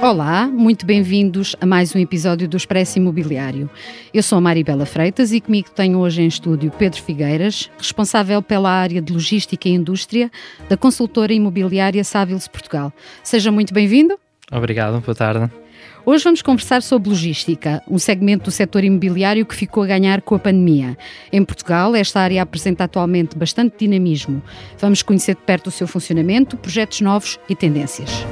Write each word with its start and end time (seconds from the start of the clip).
Olá, 0.00 0.48
muito 0.48 0.84
bem-vindos 0.84 1.54
a 1.60 1.66
mais 1.66 1.94
um 1.94 1.98
episódio 2.00 2.48
do 2.48 2.56
Expresso 2.56 2.98
Imobiliário. 2.98 3.70
Eu 4.12 4.22
sou 4.24 4.38
a 4.38 4.40
Maribela 4.40 4.84
Freitas 4.86 5.32
e 5.32 5.40
comigo 5.40 5.70
tenho 5.70 5.98
hoje 5.98 6.22
em 6.22 6.26
estúdio 6.26 6.72
Pedro 6.72 7.00
Figueiras, 7.00 7.70
responsável 7.78 8.42
pela 8.42 8.70
área 8.70 9.00
de 9.00 9.12
Logística 9.12 9.68
e 9.68 9.72
Indústria 9.72 10.30
da 10.68 10.76
consultora 10.76 11.32
imobiliária 11.32 12.02
Sáviles 12.02 12.48
Portugal. 12.48 12.92
Seja 13.22 13.52
muito 13.52 13.72
bem-vindo. 13.72 14.18
Obrigado, 14.50 15.00
boa 15.00 15.14
tarde. 15.14 15.48
Hoje 16.10 16.24
vamos 16.24 16.40
conversar 16.40 16.80
sobre 16.80 17.10
logística, 17.10 17.82
um 17.86 17.98
segmento 17.98 18.44
do 18.44 18.50
setor 18.50 18.82
imobiliário 18.82 19.44
que 19.44 19.54
ficou 19.54 19.82
a 19.82 19.86
ganhar 19.86 20.22
com 20.22 20.34
a 20.34 20.38
pandemia. 20.38 20.96
Em 21.30 21.44
Portugal, 21.44 21.94
esta 21.94 22.18
área 22.18 22.40
apresenta 22.40 22.84
atualmente 22.84 23.36
bastante 23.36 23.76
dinamismo. 23.80 24.42
Vamos 24.78 25.02
conhecer 25.02 25.34
de 25.34 25.42
perto 25.42 25.66
o 25.66 25.70
seu 25.70 25.86
funcionamento, 25.86 26.56
projetos 26.56 27.02
novos 27.02 27.38
e 27.46 27.54
tendências. 27.54 28.24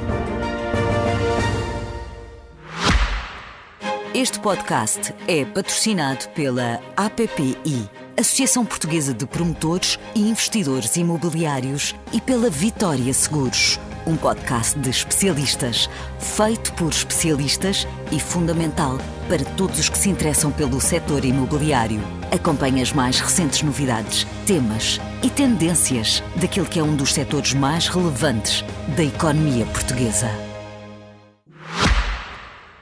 Este 4.11 4.39
podcast 4.39 5.13
é 5.27 5.45
patrocinado 5.45 6.27
pela 6.29 6.81
APPI, 6.95 7.87
Associação 8.19 8.65
Portuguesa 8.65 9.13
de 9.13 9.27
Promotores 9.27 9.99
e 10.15 10.21
Investidores 10.21 10.95
Imobiliários, 10.95 11.93
e 12.11 12.19
pela 12.19 12.49
Vitória 12.49 13.13
Seguros, 13.13 13.79
um 14.07 14.15
podcast 14.15 14.79
de 14.79 14.89
especialistas, 14.89 15.89
feito 16.19 16.73
por 16.73 16.89
especialistas 16.89 17.85
e 18.11 18.19
fundamental 18.19 18.97
para 19.27 19.43
todos 19.55 19.77
os 19.79 19.89
que 19.89 19.97
se 19.97 20.09
interessam 20.09 20.49
pelo 20.51 20.79
setor 20.79 21.25
imobiliário. 21.25 21.99
Acompanhe 22.31 22.81
as 22.81 22.93
mais 22.93 23.19
recentes 23.19 23.61
novidades, 23.61 24.25
temas 24.45 24.99
e 25.21 25.29
tendências 25.29 26.23
daquele 26.39 26.67
que 26.67 26.79
é 26.79 26.83
um 26.83 26.95
dos 26.95 27.13
setores 27.13 27.53
mais 27.53 27.87
relevantes 27.89 28.63
da 28.95 29.03
economia 29.03 29.65
portuguesa. 29.65 30.31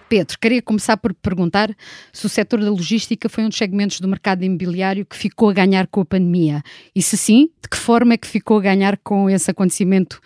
Pedro, 0.08 0.38
queria 0.40 0.62
começar 0.62 0.98
por 0.98 1.16
perguntar 1.16 1.76
se 2.14 2.26
o 2.28 2.30
setor 2.30 2.60
da 2.60 2.70
logística 2.70 3.28
foi 3.28 3.44
um 3.44 3.50
dos 3.50 3.58
segmentos 3.58 4.00
do 4.00 4.08
mercado 4.08 4.44
imobiliário 4.44 5.04
que 5.04 5.16
ficou 5.16 5.50
a 5.50 5.54
ganhar 5.54 5.88
com 5.88 6.02
a 6.02 6.06
pandemia. 6.06 6.62
E 6.96 7.02
se 7.02 7.18
sim, 7.18 7.50
de 7.62 7.68
que 7.68 7.76
forma 7.76 8.14
é 8.14 8.18
que 8.18 8.28
ficou 8.28 8.60
a 8.60 8.62
ganhar 8.62 8.98
com 9.04 9.28
esse 9.28 9.50
acontecimento 9.50 10.22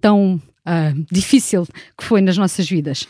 tão 0.00 0.40
uh, 0.66 1.06
difícil 1.10 1.66
que 1.96 2.04
foi 2.04 2.20
nas 2.20 2.36
nossas 2.36 2.68
vidas? 2.68 3.06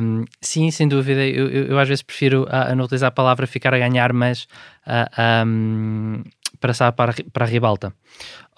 Um, 0.00 0.24
sim, 0.40 0.70
sem 0.70 0.86
dúvida. 0.86 1.26
Eu, 1.26 1.48
eu, 1.48 1.64
eu, 1.66 1.78
às 1.78 1.88
vezes 1.88 2.02
prefiro 2.02 2.44
uh, 2.44 2.74
não 2.76 2.84
utilizar 2.84 3.08
a 3.08 3.12
palavra 3.12 3.46
ficar 3.46 3.74
a 3.74 3.78
ganhar, 3.78 4.12
mas 4.12 4.46
uh, 4.86 5.46
um, 5.46 6.22
passar 6.60 6.92
para, 6.92 7.14
para 7.32 7.44
a 7.44 7.48
ribalta. 7.48 7.92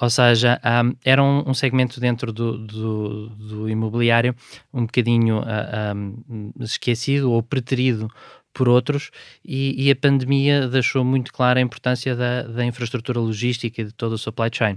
Ou 0.00 0.08
seja, 0.08 0.60
um, 0.64 0.94
era 1.04 1.22
um, 1.22 1.50
um, 1.50 1.54
segmento 1.54 2.00
dentro 2.00 2.32
do, 2.32 2.58
do, 2.58 3.28
do, 3.28 3.68
imobiliário 3.68 4.34
um 4.72 4.82
bocadinho 4.82 5.40
uh, 5.40 6.24
um, 6.28 6.52
esquecido 6.60 7.30
ou 7.30 7.42
preterido 7.42 8.08
por 8.52 8.68
outros, 8.68 9.10
e, 9.44 9.86
e, 9.86 9.90
a 9.90 9.96
pandemia 9.96 10.66
deixou 10.66 11.04
muito 11.04 11.32
clara 11.32 11.60
a 11.60 11.62
importância 11.62 12.16
da, 12.16 12.42
da, 12.42 12.64
infraestrutura 12.64 13.20
logística 13.20 13.80
e 13.80 13.84
de 13.84 13.92
todo 13.92 14.14
o 14.14 14.18
supply 14.18 14.50
chain. 14.52 14.76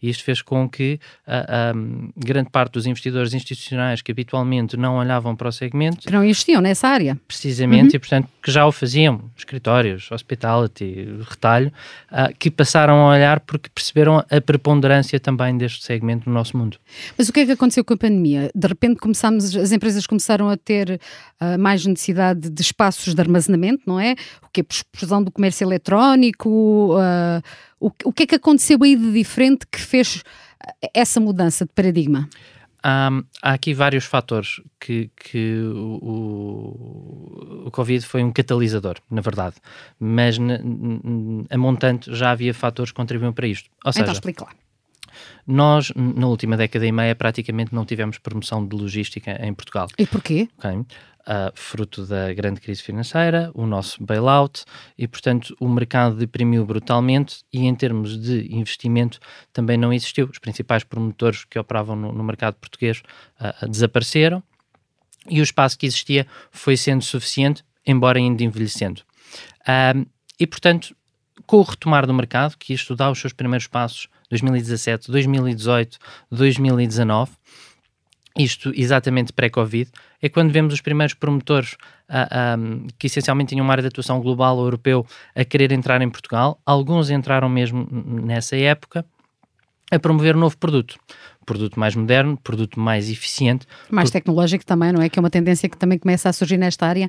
E 0.00 0.08
isto 0.08 0.22
fez 0.22 0.40
com 0.40 0.68
que 0.68 1.00
a, 1.26 1.70
a, 1.70 1.72
grande 2.16 2.50
parte 2.50 2.72
dos 2.72 2.86
investidores 2.86 3.34
institucionais 3.34 4.00
que 4.00 4.12
habitualmente 4.12 4.76
não 4.76 4.96
olhavam 4.96 5.34
para 5.34 5.48
o 5.48 5.52
segmento... 5.52 6.06
Que 6.06 6.12
não 6.12 6.22
investiam 6.22 6.60
nessa 6.60 6.88
área. 6.88 7.18
Precisamente, 7.26 7.90
uhum. 7.90 7.96
e 7.96 7.98
portanto 7.98 8.28
que 8.40 8.50
já 8.52 8.64
o 8.64 8.70
faziam, 8.70 9.30
escritórios, 9.36 10.10
hospitality, 10.12 11.08
retalho, 11.28 11.72
uh, 12.12 12.32
que 12.38 12.50
passaram 12.50 12.94
a 13.08 13.14
olhar 13.14 13.40
porque 13.40 13.68
perceberam 13.68 14.24
a 14.30 14.40
preponderância 14.40 15.18
também 15.18 15.58
deste 15.58 15.84
segmento 15.84 16.28
no 16.28 16.34
nosso 16.34 16.56
mundo. 16.56 16.78
Mas 17.16 17.28
o 17.28 17.32
que 17.32 17.40
é 17.40 17.46
que 17.46 17.52
aconteceu 17.52 17.84
com 17.84 17.94
a 17.94 17.96
pandemia? 17.96 18.50
De 18.54 18.66
repente 18.68 18.96
começamos, 18.96 19.56
as 19.56 19.72
empresas 19.72 20.06
começaram 20.06 20.48
a 20.48 20.56
ter 20.56 21.00
uh, 21.40 21.58
mais 21.58 21.84
necessidade 21.84 22.48
de 22.48 22.62
espaços 22.62 23.07
de 23.14 23.20
armazenamento, 23.20 23.82
não 23.86 23.98
é? 23.98 24.14
O 24.42 24.48
que 24.52 24.60
é 24.60 24.64
explosão 24.68 25.22
do 25.22 25.30
comércio 25.30 25.64
eletrónico? 25.64 26.94
Uh, 26.94 27.42
o, 27.80 27.90
o 28.04 28.12
que 28.12 28.24
é 28.24 28.26
que 28.26 28.34
aconteceu 28.34 28.78
aí 28.82 28.96
de 28.96 29.12
diferente 29.12 29.66
que 29.70 29.80
fez 29.80 30.22
essa 30.94 31.20
mudança 31.20 31.64
de 31.64 31.72
paradigma? 31.72 32.28
Um, 32.84 33.24
há 33.42 33.54
aqui 33.54 33.74
vários 33.74 34.04
fatores 34.04 34.60
que, 34.78 35.10
que 35.16 35.58
o, 35.74 36.04
o, 37.66 37.70
Covid 37.72 38.06
foi 38.06 38.22
um 38.22 38.30
catalisador, 38.30 38.96
na 39.10 39.20
verdade, 39.20 39.56
mas 39.98 40.38
na, 40.38 40.60
a 41.50 41.58
montante 41.58 42.14
já 42.14 42.30
havia 42.30 42.54
fatores 42.54 42.92
que 42.92 42.96
contribuíam 42.96 43.32
para 43.32 43.48
isto. 43.48 43.68
Ou 43.84 43.90
então 43.90 43.92
seja, 43.92 44.04
então 44.04 44.12
explica 44.12 44.44
lá. 44.44 44.52
Nós, 45.44 45.92
na 45.96 46.28
última 46.28 46.56
década 46.56 46.86
e 46.86 46.92
meia, 46.92 47.16
praticamente 47.16 47.74
não 47.74 47.84
tivemos 47.84 48.18
promoção 48.18 48.64
de 48.64 48.76
logística 48.76 49.32
em 49.44 49.52
Portugal. 49.52 49.88
E 49.98 50.06
porquê? 50.06 50.48
Okay 50.58 50.86
uh, 51.28 51.52
fruto 51.54 52.06
da 52.06 52.32
grande 52.32 52.60
crise 52.60 52.82
financeira, 52.82 53.50
o 53.54 53.66
nosso 53.66 54.02
bailout, 54.02 54.64
e 54.96 55.06
portanto 55.06 55.54
o 55.60 55.68
mercado 55.68 56.16
deprimiu 56.16 56.64
brutalmente 56.64 57.44
e 57.52 57.66
em 57.66 57.74
termos 57.74 58.18
de 58.18 58.48
investimento 58.50 59.20
também 59.52 59.76
não 59.76 59.92
existiu. 59.92 60.28
Os 60.32 60.38
principais 60.38 60.82
promotores 60.82 61.44
que 61.44 61.58
operavam 61.58 61.94
no, 61.94 62.12
no 62.12 62.24
mercado 62.24 62.54
português 62.54 63.02
uh, 63.40 63.68
desapareceram 63.68 64.42
e 65.28 65.40
o 65.40 65.44
espaço 65.44 65.78
que 65.78 65.84
existia 65.84 66.26
foi 66.50 66.76
sendo 66.76 67.04
suficiente, 67.04 67.62
embora 67.86 68.18
ainda 68.18 68.42
envelhecendo. 68.42 69.02
E 70.40 70.46
portanto, 70.46 70.96
com 71.46 71.58
o 71.58 71.62
retomar 71.62 72.06
do 72.06 72.14
mercado, 72.14 72.56
que 72.56 72.72
isto 72.72 72.96
dá 72.96 73.10
os 73.10 73.18
seus 73.18 73.32
primeiros 73.34 73.66
passos 73.66 74.08
2017, 74.30 75.10
2018, 75.10 75.98
2019, 76.30 77.32
isto 78.38 78.72
exatamente 78.74 79.32
pré-Covid, 79.32 79.90
é 80.22 80.28
quando 80.28 80.52
vemos 80.52 80.72
os 80.72 80.80
primeiros 80.80 81.14
promotores 81.14 81.74
uh, 82.08 82.86
que 82.98 83.06
essencialmente 83.08 83.50
tinham 83.50 83.64
uma 83.64 83.72
área 83.72 83.82
de 83.82 83.88
atuação 83.88 84.20
global 84.20 84.56
ou 84.56 84.64
europeu 84.64 85.06
a 85.34 85.44
querer 85.44 85.72
entrar 85.72 86.00
em 86.00 86.08
Portugal. 86.08 86.60
Alguns 86.64 87.10
entraram 87.10 87.48
mesmo 87.48 87.86
nessa 87.90 88.56
época 88.56 89.04
a 89.90 89.98
promover 89.98 90.36
um 90.36 90.40
novo 90.40 90.56
produto. 90.56 90.98
Produto 91.44 91.80
mais 91.80 91.96
moderno, 91.96 92.36
produto 92.36 92.78
mais 92.78 93.10
eficiente. 93.10 93.66
Mais 93.90 94.10
tecnológico 94.10 94.64
também, 94.64 94.92
não 94.92 95.00
é? 95.00 95.08
Que 95.08 95.18
é 95.18 95.20
uma 95.20 95.30
tendência 95.30 95.68
que 95.68 95.78
também 95.78 95.98
começa 95.98 96.28
a 96.28 96.32
surgir 96.32 96.58
nesta 96.58 96.86
área 96.86 97.08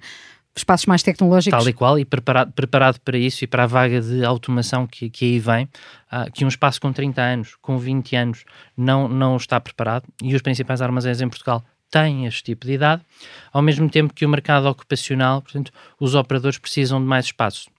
espaços 0.60 0.86
mais 0.86 1.04
tecnológicos. 1.04 1.58
Tal 1.58 1.68
e 1.70 1.74
qual, 1.74 2.00
e 2.00 2.06
preparado, 2.06 2.52
preparado 2.52 3.00
para 3.00 3.18
isso 3.18 3.44
e 3.44 3.48
para 3.48 3.64
a 3.64 3.68
vaga 3.68 4.02
de 4.02 4.24
automação 4.24 4.86
que, 4.86 5.10
que 5.10 5.26
aí 5.26 5.40
vem, 5.40 5.66
uh, 5.66 6.32
que 6.34 6.46
um 6.46 6.48
espaço 6.48 6.80
com 6.80 6.92
30 6.92 7.22
anos, 7.22 7.56
com 7.62 7.78
20 7.78 8.16
anos, 8.16 8.46
não, 8.76 9.08
não 9.08 9.36
está 9.36 9.60
preparado 9.60 10.06
e 10.22 10.36
os 10.36 10.42
principais 10.42 10.82
armazéns 10.82 11.22
em 11.22 11.30
Portugal 11.30 11.64
têm 11.90 12.26
este 12.26 12.44
tipo 12.44 12.68
de 12.68 12.74
idade, 12.74 13.02
ao 13.52 13.62
mesmo 13.62 13.90
tempo 13.90 14.14
que 14.14 14.26
o 14.26 14.30
mercado 14.30 14.68
ocupacional, 14.68 15.42
portanto, 15.42 15.72
os 16.00 16.14
operadores 16.14 16.60
precisam 16.60 17.02
de 17.02 17.08
mais 17.08 17.26
espaço. 17.26 17.70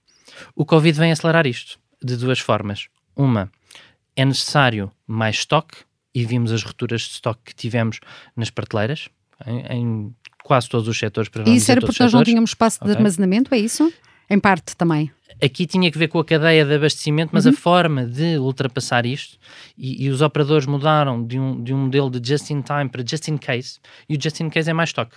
O 0.55 0.65
Covid 0.65 0.97
vem 0.99 1.11
acelerar 1.11 1.47
isto 1.47 1.79
de 2.03 2.17
duas 2.17 2.39
formas. 2.39 2.87
Uma, 3.15 3.49
é 4.15 4.25
necessário 4.25 4.91
mais 5.07 5.37
estoque, 5.37 5.77
e 6.13 6.25
vimos 6.25 6.51
as 6.51 6.63
rupturas 6.63 7.01
de 7.01 7.11
estoque 7.11 7.41
que 7.45 7.55
tivemos 7.55 7.99
nas 8.35 8.49
prateleiras, 8.49 9.07
em, 9.45 9.65
em 9.69 10.15
quase 10.43 10.69
todos 10.69 10.87
os 10.87 10.97
setores. 10.97 11.29
Para 11.29 11.43
não 11.43 11.53
isso 11.53 11.71
era 11.71 11.81
porque 11.81 12.01
nós 12.01 12.13
não 12.13 12.23
tínhamos 12.23 12.51
espaço 12.51 12.77
okay. 12.77 12.91
de 12.91 12.97
armazenamento, 12.97 13.53
é 13.53 13.57
isso? 13.57 13.91
Em 14.29 14.39
parte 14.39 14.75
também. 14.75 15.11
Aqui 15.43 15.65
tinha 15.65 15.91
que 15.91 15.97
ver 15.97 16.07
com 16.07 16.19
a 16.19 16.25
cadeia 16.25 16.63
de 16.63 16.73
abastecimento, 16.73 17.31
mas 17.33 17.45
uhum. 17.45 17.51
a 17.51 17.55
forma 17.55 18.05
de 18.05 18.37
ultrapassar 18.37 19.05
isto, 19.05 19.37
e, 19.77 20.05
e, 20.05 20.09
os 20.09 20.21
operadores 20.21 20.67
mudaram 20.67 21.25
de 21.25 21.39
um, 21.39 21.63
de 21.63 21.73
um 21.73 21.85
modelo 21.85 22.09
de 22.09 22.27
just-in-time 22.27 22.89
para 22.89 23.03
just-in-case, 23.05 23.79
e 24.07 24.15
o 24.15 24.21
just-in-case 24.21 24.69
é 24.69 24.73
mais 24.73 24.89
estoque. 24.89 25.15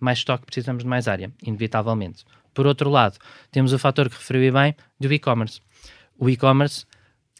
Mais 0.00 0.18
estoque, 0.18 0.46
precisamos 0.46 0.82
de 0.82 0.88
mais 0.88 1.06
área, 1.06 1.30
inevitavelmente. 1.42 2.24
Por 2.54 2.66
outro 2.66 2.88
lado, 2.88 3.18
temos 3.50 3.72
o 3.72 3.78
fator 3.78 4.08
que 4.08 4.16
referiu 4.16 4.52
bem 4.52 4.74
do 4.98 5.12
e-commerce. 5.12 5.60
O 6.18 6.28
e-commerce 6.28 6.86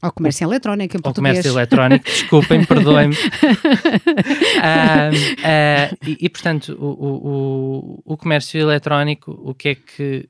ao 0.01 0.13
comércio 0.13 0.45
eletrónico 0.45 0.97
em 0.97 1.01
português. 1.01 1.37
Ao 1.37 1.43
comércio 1.43 1.59
eletrónico, 1.59 2.05
desculpem, 2.05 2.65
perdoem-me. 2.65 3.15
uh, 4.57 5.11
e, 6.07 6.17
e, 6.21 6.29
portanto, 6.29 6.77
o, 6.81 6.87
o, 6.87 8.03
o, 8.05 8.17
comércio 8.17 8.59
eletrónico, 8.59 9.39
o 9.45 9.55
que 9.55 9.69
é 9.69 9.75
que 9.75 10.29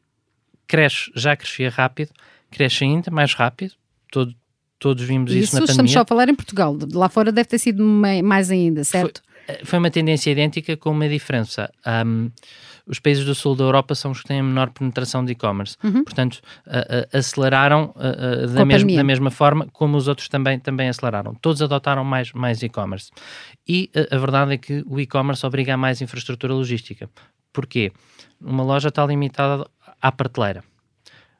cresce, 0.66 1.10
já 1.14 1.36
crescia 1.36 1.70
rápido, 1.70 2.10
cresce 2.50 2.84
ainda 2.84 3.10
mais 3.10 3.32
rápido, 3.34 3.74
todo, 4.10 4.34
todos 4.78 5.04
vimos 5.04 5.30
isso, 5.30 5.44
isso 5.44 5.54
na 5.54 5.60
pandemia. 5.60 5.72
estamos 5.72 5.92
só 5.92 6.00
a 6.00 6.06
falar 6.06 6.28
em 6.28 6.34
Portugal, 6.34 6.76
lá 6.92 7.08
fora 7.08 7.30
deve 7.30 7.48
ter 7.48 7.58
sido 7.58 7.84
mais 7.84 8.50
ainda, 8.50 8.82
certo? 8.82 9.22
Foi, 9.46 9.64
foi 9.64 9.78
uma 9.78 9.90
tendência 9.90 10.30
idêntica 10.30 10.76
com 10.76 10.90
uma 10.90 11.08
diferença. 11.08 11.72
Um, 12.04 12.30
os 12.90 12.98
países 12.98 13.24
do 13.24 13.34
sul 13.34 13.54
da 13.54 13.62
Europa 13.62 13.94
são 13.94 14.10
os 14.10 14.20
que 14.20 14.26
têm 14.26 14.40
a 14.40 14.42
menor 14.42 14.70
penetração 14.70 15.24
de 15.24 15.32
e-commerce. 15.32 15.76
Uhum. 15.82 16.02
Portanto, 16.02 16.40
uh, 16.66 16.70
uh, 16.70 17.18
aceleraram 17.18 17.94
uh, 17.94 18.48
da, 18.48 18.64
mes 18.64 18.82
da, 18.84 19.04
mesma 19.04 19.30
forma 19.30 19.68
como 19.72 19.96
os 19.96 20.08
outros 20.08 20.28
também, 20.28 20.58
também 20.58 20.88
aceleraram. 20.88 21.34
Todos 21.36 21.62
adotaram 21.62 22.04
mais, 22.04 22.32
mais 22.32 22.62
e-commerce. 22.62 23.10
E 23.66 23.88
a 24.10 24.18
verdade 24.18 24.54
é 24.54 24.58
que 24.58 24.82
o 24.86 24.98
e-commerce 24.98 25.46
obriga 25.46 25.74
a 25.74 25.76
mais 25.76 26.02
infraestrutura 26.02 26.52
logística. 26.52 27.08
Porquê? 27.52 27.92
Uma 28.40 28.64
loja 28.64 28.88
está 28.88 29.06
limitada 29.06 29.64
à 30.02 30.10
prateleira. 30.10 30.64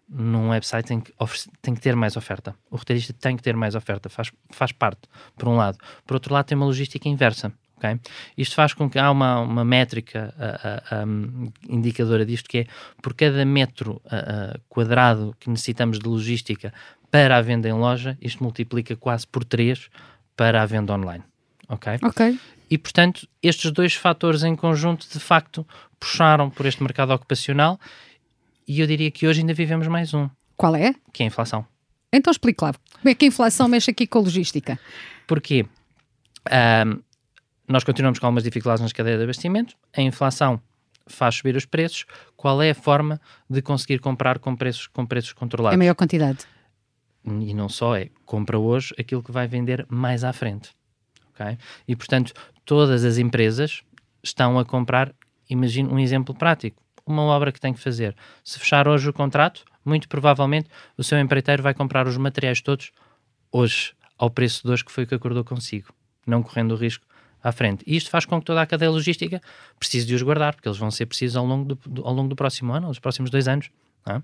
num 0.09 0.51
website 0.51 0.87
tem 0.87 1.01
que, 1.01 1.13
tem 1.61 1.75
que 1.75 1.81
ter 1.81 1.97
mais 1.97 2.17
oferta. 2.17 2.55
O 2.71 2.77
roteirista 2.77 3.13
tem 3.13 3.37
que 3.37 3.43
ter 3.43 3.57
mais 3.57 3.75
oferta, 3.75 4.09
faz, 4.09 4.31
faz 4.51 4.71
parte, 4.71 5.03
por 5.37 5.49
um 5.49 5.57
lado. 5.57 5.79
Por 6.07 6.15
outro 6.15 6.33
lado, 6.33 6.47
tem 6.47 6.57
uma 6.57 6.67
logística 6.67 7.09
inversa. 7.09 7.53
Okay? 7.81 7.99
Isto 8.37 8.55
faz 8.55 8.75
com 8.75 8.91
que 8.91 8.99
há 8.99 9.11
uma, 9.11 9.41
uma 9.41 9.65
métrica 9.65 10.35
indicadora 11.67 12.27
disto 12.27 12.49
que 12.49 12.59
é 12.59 12.67
por 13.01 13.15
cada 13.15 13.43
metro 13.45 14.03
quadrado 14.69 15.35
que 15.41 15.49
necessitamos 15.49 15.99
de 15.99 16.07
logística 16.07 16.75
para 17.11 17.39
a 17.39 17.43
venda 17.43 17.69
em 17.69 17.73
loja, 17.73 18.17
isto 18.21 18.43
multiplica 18.43 18.95
quase 18.95 19.27
por 19.27 19.45
3 19.45 19.89
para 20.37 20.63
a 20.63 20.67
venda 20.67 20.93
online. 20.93 21.25
Ok? 21.69 21.99
Ok. 22.03 22.39
E, 22.71 22.79
portanto, 22.79 23.27
estes 23.43 23.73
dois 23.73 23.95
fatores 23.95 24.45
em 24.45 24.55
conjunto, 24.55 25.09
de 25.11 25.19
facto, 25.19 25.67
puxaram 25.99 26.49
por 26.49 26.67
este 26.67 26.83
mercado 26.83 27.13
ocupacional 27.13 27.81
e 28.67 28.81
eu 28.81 28.87
diria 28.87 29.11
que 29.11 29.27
hoje 29.27 29.41
ainda 29.41 29.53
vivemos 29.53 29.89
mais 29.89 30.15
um. 30.15 30.29
Qual 30.57 30.77
é? 30.77 30.95
Que 31.13 31.23
é 31.23 31.27
a 31.27 31.29
inflação. 31.29 31.67
Então 32.13 32.31
explique 32.31 32.63
lá, 32.63 32.73
como 32.73 33.09
é 33.09 33.15
que 33.15 33.25
a 33.25 33.29
inflação 33.29 33.67
mexe 33.67 33.91
aqui 33.91 34.07
com 34.07 34.19
a 34.19 34.23
logística? 34.23 34.79
Porquê? 35.27 35.67
Um, 36.51 37.01
nós 37.71 37.85
continuamos 37.85 38.19
com 38.19 38.27
algumas 38.27 38.43
dificuldades 38.43 38.83
nas 38.83 38.93
cadeias 38.93 39.19
de 39.19 39.25
abastecimento, 39.25 39.77
a 39.97 40.03
inflação 40.03 40.61
faz 41.07 41.37
subir 41.37 41.55
os 41.55 41.65
preços, 41.65 42.05
qual 42.37 42.61
é 42.61 42.71
a 42.71 42.75
forma 42.75 43.21
de 43.49 43.63
conseguir 43.63 44.01
comprar 44.01 44.41
com 44.41 44.57
preços, 44.57 44.89
com 44.89 45.07
preços 45.07 45.33
controlados? 45.33 45.75
É 45.75 45.79
maior 45.79 45.95
quantidade. 45.95 46.41
E 47.25 47.55
não 47.55 47.69
só 47.69 47.97
é, 47.97 48.11
compra 48.27 48.59
hoje 48.59 48.93
aquilo 48.99 49.23
que 49.23 49.31
vai 49.31 49.47
vender 49.47 49.87
mais 49.89 50.25
à 50.25 50.33
frente. 50.33 50.71
Okay? 51.33 51.59
E, 51.87 51.95
portanto, 51.95 52.33
todas 52.65 53.05
as 53.05 53.19
empresas 53.19 53.83
estão 54.21 54.59
a 54.59 54.65
comprar, 54.65 55.15
imagine 55.49 55.89
um 55.89 55.99
exemplo 55.99 56.35
prático, 56.35 56.83
uma 57.07 57.23
obra 57.23 57.53
que 57.53 57.61
tem 57.61 57.73
que 57.73 57.81
fazer. 57.81 58.17
Se 58.43 58.59
fechar 58.59 58.89
hoje 58.89 59.09
o 59.09 59.13
contrato, 59.13 59.65
muito 59.85 60.09
provavelmente 60.09 60.69
o 60.97 61.05
seu 61.05 61.21
empreiteiro 61.21 61.63
vai 61.63 61.73
comprar 61.73 62.09
os 62.09 62.17
materiais 62.17 62.61
todos 62.61 62.91
hoje, 63.53 63.93
ao 64.19 64.29
preço 64.29 64.67
de 64.67 64.73
hoje 64.73 64.85
que 64.85 64.91
foi 64.91 65.05
o 65.05 65.07
que 65.07 65.15
acordou 65.15 65.45
consigo, 65.45 65.95
não 66.27 66.43
correndo 66.43 66.73
o 66.73 66.77
risco 66.77 67.10
à 67.43 67.53
frente. 67.53 67.85
E 67.87 67.97
isto 67.97 68.11
faz 68.11 68.25
com 68.25 68.39
que 68.39 68.45
toda 68.45 68.61
a 68.63 68.67
cadeia 68.67 68.91
logística 68.91 69.41
precise 69.79 70.07
de 70.07 70.15
os 70.15 70.23
guardar, 70.23 70.55
porque 70.55 70.69
eles 70.69 70.79
vão 70.79 70.91
ser 70.91 71.07
precisos 71.07 71.37
ao 71.37 71.47
longo 71.47 71.75
do, 71.75 71.79
do 71.87 72.07
ao 72.07 72.13
longo 72.13 72.29
do 72.29 72.37
próximo 72.37 72.73
ano, 72.73 72.89
dos 72.89 72.99
próximos 72.99 73.31
dois 73.31 73.49
anos. 73.49 73.71
Não, 74.07 74.17
é? 74.17 74.23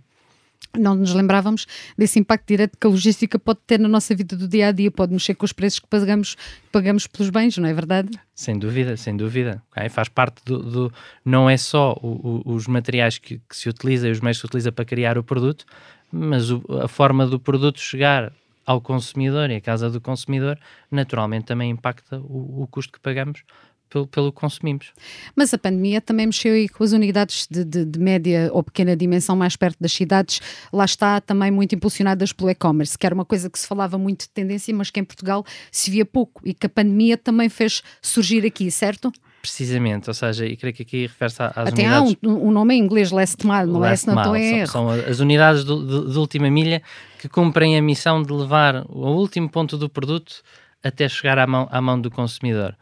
não 0.79 0.95
nos 0.95 1.15
lembrávamos 1.15 1.67
desse 1.97 2.19
impacto 2.19 2.47
direto 2.49 2.77
que 2.79 2.87
a 2.87 2.91
logística 2.91 3.39
pode 3.39 3.61
ter 3.67 3.79
na 3.79 3.89
nossa 3.89 4.15
vida 4.15 4.37
do 4.37 4.47
dia 4.47 4.69
a 4.69 4.73
dia, 4.73 4.91
pode 4.91 5.13
mexer 5.13 5.35
com 5.35 5.45
os 5.45 5.53
preços 5.53 5.81
que 5.81 5.87
pagamos, 5.87 6.37
pagamos 6.71 7.07
pelos 7.07 7.31
bens, 7.31 7.57
não 7.57 7.69
é 7.69 7.75
verdade? 7.75 8.11
Sem 8.35 8.59
dúvida, 8.59 8.97
sem 8.97 9.17
dúvida. 9.17 9.63
Okay? 9.73 9.89
Faz 9.89 10.09
parte 10.09 10.43
do, 10.45 10.59
do, 10.59 10.93
Não 11.25 11.49
é 11.49 11.57
só 11.57 11.93
o, 12.03 12.43
o, 12.45 12.55
os 12.55 12.67
materiais 12.67 13.19
que, 13.19 13.41
que, 13.49 13.57
se 13.57 13.69
utiliza 13.69 14.09
e 14.09 14.11
os 14.11 14.21
meios 14.21 14.39
que 14.39 14.43
se 14.43 14.47
utiliza 14.47 14.73
para 14.73 14.85
criar 14.85 15.17
o 15.17 15.25
produto, 15.25 15.65
mas 16.13 16.51
o, 16.51 16.63
a 16.83 16.89
forma 16.89 17.27
do 17.27 17.41
produto 17.41 17.81
chegar 17.81 18.33
ao 18.67 18.81
consumidor 18.81 19.49
e 19.51 19.57
a 19.57 19.61
casa 19.61 19.89
do 19.89 20.01
consumidor, 20.01 20.59
naturalmente 20.91 21.47
também 21.47 21.71
impacta 21.71 22.19
o, 22.19 22.63
o 22.63 22.67
custo 22.67 22.93
que 22.93 23.01
pagamos 23.01 23.45
pelo, 23.89 24.07
pelo 24.07 24.33
que 24.33 24.41
consumimos. 24.41 24.93
Mas 25.35 25.55
a 25.55 25.59
pandemia 25.59 26.01
também 26.01 26.27
mexeu 26.27 26.53
aí 26.53 26.69
com 26.69 26.83
as 26.83 26.93
unidades 26.93 27.47
de, 27.51 27.65
de, 27.65 27.85
de, 27.85 27.99
média 27.99 28.51
ou 28.53 28.63
pequena 28.63 28.97
dimensão 28.97 29.37
mais 29.37 29.57
perto 29.57 29.77
das 29.81 29.93
cidades, 29.93 30.41
lá 30.73 30.85
está 30.85 31.21
também 31.21 31.51
muito 31.51 31.75
impulsionadas 31.75 32.33
pelo 32.33 32.51
e-commerce, 32.51 32.99
que 32.99 33.07
era 33.07 33.15
uma 33.15 33.25
coisa 33.25 33.49
que 33.49 33.59
se 33.59 33.67
falava 33.67 33.97
muito 33.97 34.23
de 34.23 34.31
tendência, 34.31 34.75
mas 34.75 34.91
que 34.91 35.01
em 35.01 35.05
Portugal 35.05 35.45
se 35.71 35.91
via 35.91 36.05
pouco 36.05 36.43
e 36.45 36.53
que 36.53 36.67
a 36.67 36.71
pandemia 36.71 37.17
também 37.17 37.49
fez 37.49 37.83
surgir 38.03 38.45
aqui, 38.45 38.71
certo? 38.71 39.13
Precisamente, 39.47 40.11
ou 40.11 40.15
seja, 40.15 40.45
e 40.45 40.57
creio 40.57 40.75
que 40.75 40.83
aqui 40.83 41.03
refere-se 41.03 41.41
às 41.41 41.57
Até 41.57 41.71
unidades... 41.71 42.17
há 42.21 42.29
um, 42.29 42.49
um, 42.49 42.51
nome 42.51 42.75
em 42.75 42.81
inglês, 42.81 43.13
last 43.13 43.47
mile, 43.47 43.67
não 43.67 43.79
last 43.79 44.11
é? 44.11 44.13
Não 44.13 44.35
erro. 44.35 44.67
São, 44.67 44.89
são 44.89 45.09
as 45.09 45.21
unidades 45.21 45.65
de, 45.65 45.87
de, 45.87 46.11
de, 46.11 46.19
última 46.19 46.51
milha 46.51 46.83
que 47.21 47.29
cumprem 47.29 47.79
a 47.79 47.81
missão 47.81 48.21
de 48.21 48.33
levar 48.33 48.85
o 48.89 49.07
último 49.13 49.49
ponto 49.49 49.79
do 49.79 49.89
produto 49.89 50.43
até 50.83 51.09
chegar 51.09 51.39
à 51.39 51.47
mão, 51.47 51.69
à 51.71 51.81
mão 51.81 52.01
do 52.01 52.11
consumidor. 52.11 52.77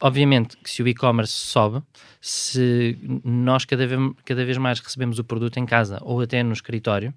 Obviamente 0.00 0.56
que 0.56 0.70
se 0.70 0.84
o 0.84 0.88
e-commerce 0.88 1.32
sobe, 1.32 1.82
se 2.20 2.96
nós 3.24 3.64
cada 3.64 3.84
vez, 3.84 4.00
cada 4.24 4.44
vez 4.44 4.56
mais 4.56 4.78
recebemos 4.78 5.18
o 5.18 5.24
produto 5.24 5.58
em 5.58 5.66
casa 5.66 5.98
ou 6.00 6.20
até 6.20 6.44
no 6.44 6.52
escritório? 6.52 7.12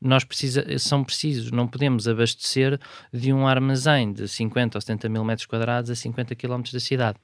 Nós 0.00 0.22
precisa, 0.22 0.64
são 0.78 1.02
precisos, 1.02 1.50
não 1.50 1.66
podemos 1.66 2.06
abastecer 2.06 2.78
de 3.12 3.32
um 3.32 3.48
armazém 3.48 4.12
de 4.12 4.28
50 4.28 4.78
ou 4.78 4.80
70 4.80 5.08
mil 5.08 5.24
metros 5.24 5.46
quadrados 5.46 5.90
a 5.90 5.94
50 5.94 6.34
km 6.34 6.62
da 6.72 6.80
cidade 6.80 7.18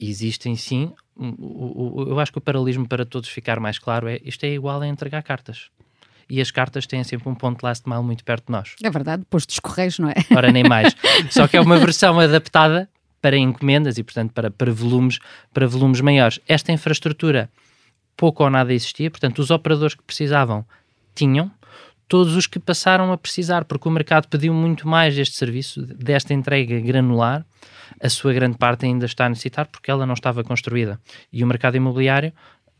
existem 0.00 0.56
sim. 0.56 0.92
O, 1.14 2.02
o, 2.02 2.08
eu 2.08 2.18
acho 2.18 2.32
que 2.32 2.38
o 2.38 2.40
paralelismo 2.40 2.88
para 2.88 3.04
todos 3.04 3.28
ficar 3.28 3.60
mais 3.60 3.78
claro 3.78 4.08
é 4.08 4.18
isto 4.24 4.44
é 4.44 4.48
igual 4.48 4.80
a 4.80 4.88
entregar 4.88 5.22
cartas. 5.22 5.70
E 6.28 6.40
as 6.40 6.50
cartas 6.50 6.86
têm 6.86 7.02
sempre 7.02 7.28
um 7.28 7.34
ponto 7.34 7.62
last 7.62 7.88
mile 7.88 8.02
muito 8.02 8.24
perto 8.24 8.46
de 8.46 8.52
nós. 8.52 8.76
É 8.82 8.88
verdade, 8.88 9.20
depois 9.22 9.44
dos 9.44 9.58
correios, 9.58 9.98
não 9.98 10.08
é? 10.08 10.14
Ora, 10.34 10.52
nem 10.52 10.62
mais. 10.62 10.94
Só 11.28 11.48
que 11.48 11.56
é 11.56 11.60
uma 11.60 11.76
versão 11.76 12.18
adaptada 12.20 12.88
para 13.20 13.36
encomendas 13.36 13.98
e, 13.98 14.02
portanto, 14.04 14.32
para, 14.32 14.50
para, 14.50 14.72
volumes, 14.72 15.18
para 15.52 15.66
volumes 15.66 16.00
maiores. 16.00 16.40
Esta 16.46 16.72
infraestrutura 16.72 17.50
pouco 18.16 18.44
ou 18.44 18.50
nada 18.50 18.72
existia, 18.72 19.10
portanto, 19.10 19.38
os 19.38 19.50
operadores 19.50 19.94
que 19.94 20.02
precisavam 20.02 20.64
tinham, 21.14 21.50
todos 22.10 22.34
os 22.34 22.48
que 22.48 22.58
passaram 22.58 23.12
a 23.12 23.16
precisar, 23.16 23.64
porque 23.64 23.86
o 23.86 23.90
mercado 23.90 24.26
pediu 24.26 24.52
muito 24.52 24.88
mais 24.88 25.14
deste 25.14 25.36
serviço, 25.36 25.80
desta 25.80 26.34
entrega 26.34 26.80
granular, 26.80 27.46
a 28.02 28.08
sua 28.08 28.32
grande 28.32 28.58
parte 28.58 28.84
ainda 28.84 29.06
está 29.06 29.26
a 29.26 29.28
necessitar 29.28 29.68
porque 29.68 29.92
ela 29.92 30.04
não 30.04 30.14
estava 30.14 30.42
construída. 30.42 30.98
E 31.32 31.44
o 31.44 31.46
mercado 31.46 31.76
imobiliário 31.76 32.32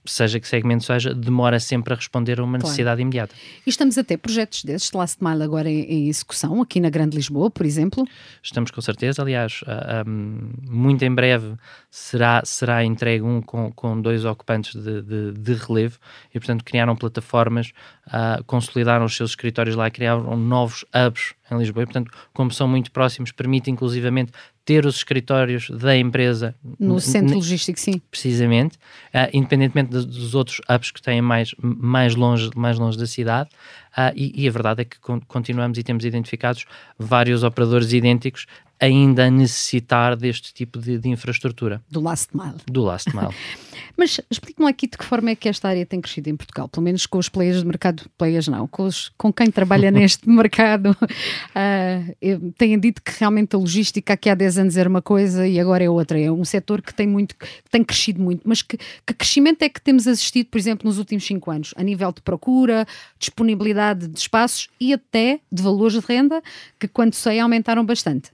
seja 0.04 0.40
que 0.40 0.48
segmento 0.48 0.84
seja, 0.84 1.14
demora 1.14 1.60
sempre 1.60 1.92
a 1.92 1.96
responder 1.96 2.40
a 2.40 2.44
uma 2.44 2.58
necessidade 2.58 2.96
claro. 2.96 3.00
imediata. 3.02 3.34
E 3.66 3.70
estamos 3.70 3.98
a 3.98 4.04
ter 4.04 4.16
projetos 4.16 4.64
desses, 4.64 4.92
Last 4.92 5.22
Mile 5.22 5.42
agora 5.42 5.68
em, 5.68 5.82
em, 5.82 6.08
execução, 6.08 6.60
aqui 6.60 6.80
na 6.80 6.90
Grande 6.90 7.16
Lisboa, 7.16 7.50
por 7.50 7.66
exemplo? 7.66 8.04
Estamos 8.42 8.70
com 8.70 8.80
certeza, 8.80 9.22
aliás, 9.22 9.60
uh, 9.62 10.08
um, 10.08 10.52
muito 10.68 11.04
em 11.04 11.14
breve 11.14 11.54
será, 11.90 12.42
será 12.44 12.84
entregue 12.84 13.24
um 13.24 13.42
com, 13.42 13.70
com 13.72 14.00
dois 14.00 14.24
ocupantes 14.24 14.74
de, 14.74 15.02
de, 15.02 15.32
de 15.32 15.54
relevo 15.54 15.98
e, 16.34 16.38
portanto, 16.38 16.64
criaram 16.64 16.96
plataformas, 16.96 17.72
uh, 18.08 18.42
consolidaram 18.44 19.04
os 19.04 19.16
seus 19.16 19.30
escritórios 19.30 19.76
lá, 19.76 19.90
criaram 19.90 20.36
novos 20.36 20.84
hubs 20.94 21.34
em 21.50 21.58
Lisboa 21.58 21.82
e, 21.82 21.86
portanto, 21.86 22.10
como 22.32 22.50
são 22.50 22.68
muito 22.68 22.90
próximos, 22.90 23.32
permite 23.32 23.70
inclusivamente 23.70 24.32
ter 24.64 24.86
os 24.86 24.96
escritórios 24.96 25.70
da 25.70 25.96
empresa 25.96 26.54
no 26.78 27.00
centro 27.00 27.36
logístico, 27.36 27.78
sim. 27.78 28.00
Precisamente, 28.10 28.76
uh, 29.14 29.28
independentemente 29.32 29.90
dos 29.90 30.34
outros 30.34 30.60
hubs 30.68 30.90
que 30.90 31.02
têm 31.02 31.20
mais, 31.20 31.54
mais, 31.60 32.14
longe, 32.14 32.50
mais 32.54 32.78
longe 32.78 32.98
da 32.98 33.06
cidade. 33.06 33.50
Uh, 33.96 34.12
e, 34.14 34.44
e, 34.44 34.48
a 34.48 34.50
verdade 34.52 34.82
é 34.82 34.84
que 34.84 34.96
continuamos 35.26 35.76
e 35.76 35.82
temos 35.82 36.04
identificados 36.04 36.64
vários 36.96 37.42
operadores 37.42 37.92
idênticos 37.92 38.46
ainda 38.80 39.26
a 39.26 39.30
necessitar 39.30 40.16
deste 40.16 40.54
tipo 40.54 40.78
de, 40.78 40.98
de 40.98 41.08
infraestrutura. 41.08 41.82
Do 41.90 42.00
last 42.00 42.34
mile. 42.34 42.56
Do 42.66 42.82
last 42.82 43.14
mile. 43.14 43.34
Mas 43.96 44.20
explique-me 44.30 44.68
aqui 44.68 44.86
de 44.86 44.96
que 44.96 45.04
forma 45.04 45.30
é 45.30 45.34
que 45.34 45.48
esta 45.48 45.68
área 45.68 45.84
tem 45.84 46.00
crescido 46.00 46.30
em 46.30 46.36
Portugal, 46.36 46.68
pelo 46.68 46.82
menos 46.84 47.04
com 47.06 47.18
os 47.18 47.28
players 47.28 47.58
de 47.58 47.66
mercado, 47.66 48.04
players 48.16 48.48
não, 48.48 48.66
com, 48.66 48.84
os, 48.84 49.10
com 49.18 49.30
quem 49.32 49.50
trabalha 49.50 49.90
neste 49.92 50.28
mercado. 50.28 50.96
Uh, 51.00 52.52
têm 52.56 52.78
dito 52.78 53.02
que 53.02 53.12
realmente 53.18 53.54
a 53.54 53.58
logística 53.58 54.14
aqui 54.14 54.30
há 54.30 54.34
10 54.34 54.58
anos 54.58 54.76
era 54.76 54.88
uma 54.88 55.02
coisa 55.02 55.46
e 55.46 55.60
agora 55.60 55.84
é 55.84 55.90
outra. 55.90 56.18
É 56.18 56.32
um 56.32 56.44
setor 56.44 56.80
que 56.80 56.94
tem, 56.94 57.06
muito, 57.06 57.36
que 57.36 57.46
tem 57.70 57.84
crescido 57.84 58.22
muito. 58.22 58.42
Mas 58.44 58.62
que, 58.62 58.78
que 58.78 59.14
crescimento 59.14 59.62
é 59.62 59.68
que 59.68 59.80
temos 59.80 60.06
assistido, 60.06 60.46
por 60.46 60.58
exemplo, 60.58 60.88
nos 60.88 60.98
últimos 60.98 61.26
5 61.26 61.50
anos? 61.50 61.74
A 61.76 61.82
nível 61.82 62.10
de 62.12 62.22
procura, 62.22 62.86
disponibilidade 63.18 64.08
de 64.08 64.18
espaços 64.18 64.68
e 64.80 64.94
até 64.94 65.40
de 65.52 65.62
valores 65.62 65.92
de 65.92 66.00
renda, 66.00 66.42
que 66.78 66.88
quando 66.88 67.12
sei 67.12 67.38
aumentaram 67.38 67.84
bastante. 67.84 68.30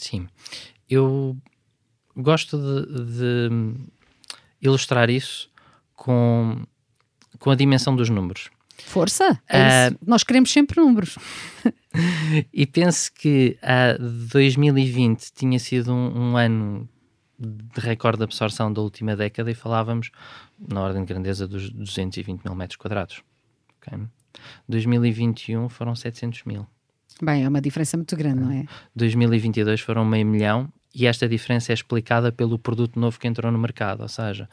Sim. 0.00 0.28
Eu 0.88 1.36
gosto 2.16 2.58
de, 2.58 3.48
de 3.48 3.50
ilustrar 4.60 5.10
isso 5.10 5.50
com, 5.94 6.64
com 7.38 7.50
a 7.50 7.54
dimensão 7.54 7.94
dos 7.94 8.08
números. 8.08 8.50
Força! 8.78 9.38
É 9.48 9.90
uh, 9.90 9.98
Nós 10.06 10.24
queremos 10.24 10.50
sempre 10.50 10.80
números. 10.80 11.18
e 12.52 12.66
penso 12.66 13.12
que 13.12 13.58
uh, 13.62 14.02
2020 14.32 15.32
tinha 15.32 15.58
sido 15.58 15.92
um, 15.92 16.30
um, 16.30 16.36
ano 16.36 16.88
de 17.38 17.80
recorde 17.80 18.18
de 18.18 18.24
absorção 18.24 18.72
da 18.72 18.80
última 18.80 19.16
década 19.16 19.50
e 19.50 19.54
falávamos 19.54 20.10
na 20.58 20.82
ordem 20.82 21.02
de 21.04 21.12
grandeza 21.12 21.46
dos 21.46 21.70
220 21.70 22.42
mil 22.44 22.54
metros 22.54 22.76
quadrados. 22.76 23.22
Okay? 23.78 23.98
2021 24.68 25.68
foram 25.68 25.94
700 25.94 26.44
mil. 26.44 26.66
Bem, 27.22 27.44
é 27.44 27.48
uma 27.48 27.60
diferença 27.60 27.96
muito 27.96 28.16
grande, 28.16 28.40
não 28.40 28.50
é? 28.50 28.64
2022 28.94 29.80
foram 29.80 30.04
meio 30.04 30.26
milhão 30.26 30.72
e 30.94 31.06
esta 31.06 31.28
diferença 31.28 31.72
é 31.72 31.74
explicada 31.74 32.32
pelo 32.32 32.58
produto 32.58 32.98
novo 32.98 33.18
que 33.18 33.28
entrou 33.28 33.50
no 33.52 33.58
mercado, 33.58 34.00
ou 34.00 34.08
seja, 34.08 34.48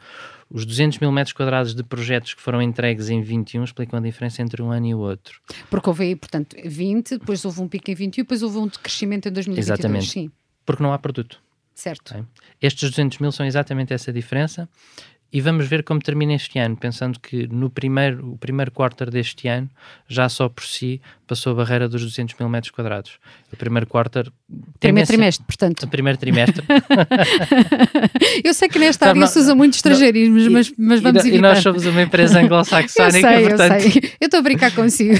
os 0.48 0.64
200 0.64 0.98
mil 1.00 1.10
metros 1.10 1.32
quadrados 1.32 1.74
de 1.74 1.82
projetos 1.82 2.34
que 2.34 2.40
foram 2.40 2.62
entregues 2.62 3.08
em 3.08 3.20
21 3.20 3.64
explicam 3.64 3.98
a 3.98 4.02
diferença 4.02 4.40
entre 4.40 4.62
um 4.62 4.70
ano 4.70 4.86
e 4.86 4.94
o 4.94 4.98
outro. 4.98 5.40
Porque 5.68 5.88
houve 5.88 6.04
aí, 6.04 6.16
portanto, 6.16 6.56
20, 6.64 7.18
depois 7.18 7.44
houve 7.44 7.60
um 7.60 7.68
pico 7.68 7.90
em 7.90 7.94
21, 7.94 8.22
depois 8.22 8.42
houve 8.42 8.58
um 8.58 8.68
crescimento 8.68 9.28
em 9.28 9.32
2022. 9.32 9.80
Exatamente. 9.80 10.10
Sim. 10.10 10.30
Porque 10.64 10.82
não 10.82 10.92
há 10.92 10.98
produto. 10.98 11.40
Certo. 11.74 12.26
Estes 12.60 12.90
200 12.90 13.18
mil 13.18 13.32
são 13.32 13.46
exatamente 13.46 13.92
essa 13.92 14.12
diferença 14.12 14.68
e 15.30 15.40
vamos 15.40 15.66
ver 15.66 15.82
como 15.82 16.00
termina 16.00 16.34
este 16.34 16.58
ano, 16.58 16.76
pensando 16.76 17.20
que 17.20 17.46
no 17.48 17.68
primeiro, 17.68 18.32
o 18.32 18.38
primeiro 18.38 18.70
quarter 18.70 19.10
deste 19.10 19.46
ano, 19.46 19.68
já 20.08 20.28
só 20.28 20.48
por 20.48 20.64
si, 20.64 21.00
passou 21.26 21.52
a 21.52 21.56
barreira 21.56 21.86
dos 21.86 22.02
200 22.02 22.34
mil 22.40 22.48
metros 22.48 22.70
quadrados. 22.70 23.18
O 23.52 23.56
primeiro 23.56 23.86
quarter... 23.86 24.32
Primeiro 24.80 25.06
trimestre, 25.06 25.44
portanto. 25.46 25.82
O 25.82 25.88
primeiro 25.88 26.18
trimestre. 26.18 26.64
eu 28.42 28.54
sei 28.54 28.68
que 28.68 28.78
nesta 28.78 29.10
área 29.10 29.26
se 29.26 29.38
usa 29.38 29.54
muito 29.54 29.74
estrangeirismos, 29.74 30.44
não, 30.44 30.52
mas, 30.52 30.72
mas 30.78 31.00
vamos 31.00 31.24
e, 31.24 31.28
evitar. 31.28 31.38
E 31.38 31.42
nós 31.42 31.62
somos 31.62 31.84
uma 31.84 32.02
empresa 32.02 32.40
anglo-saxónica, 32.40 33.40
portanto... 33.42 33.78
Eu 33.78 33.90
sei, 33.90 34.12
eu 34.20 34.26
estou 34.26 34.40
a 34.40 34.42
brincar 34.42 34.74
consigo. 34.74 35.14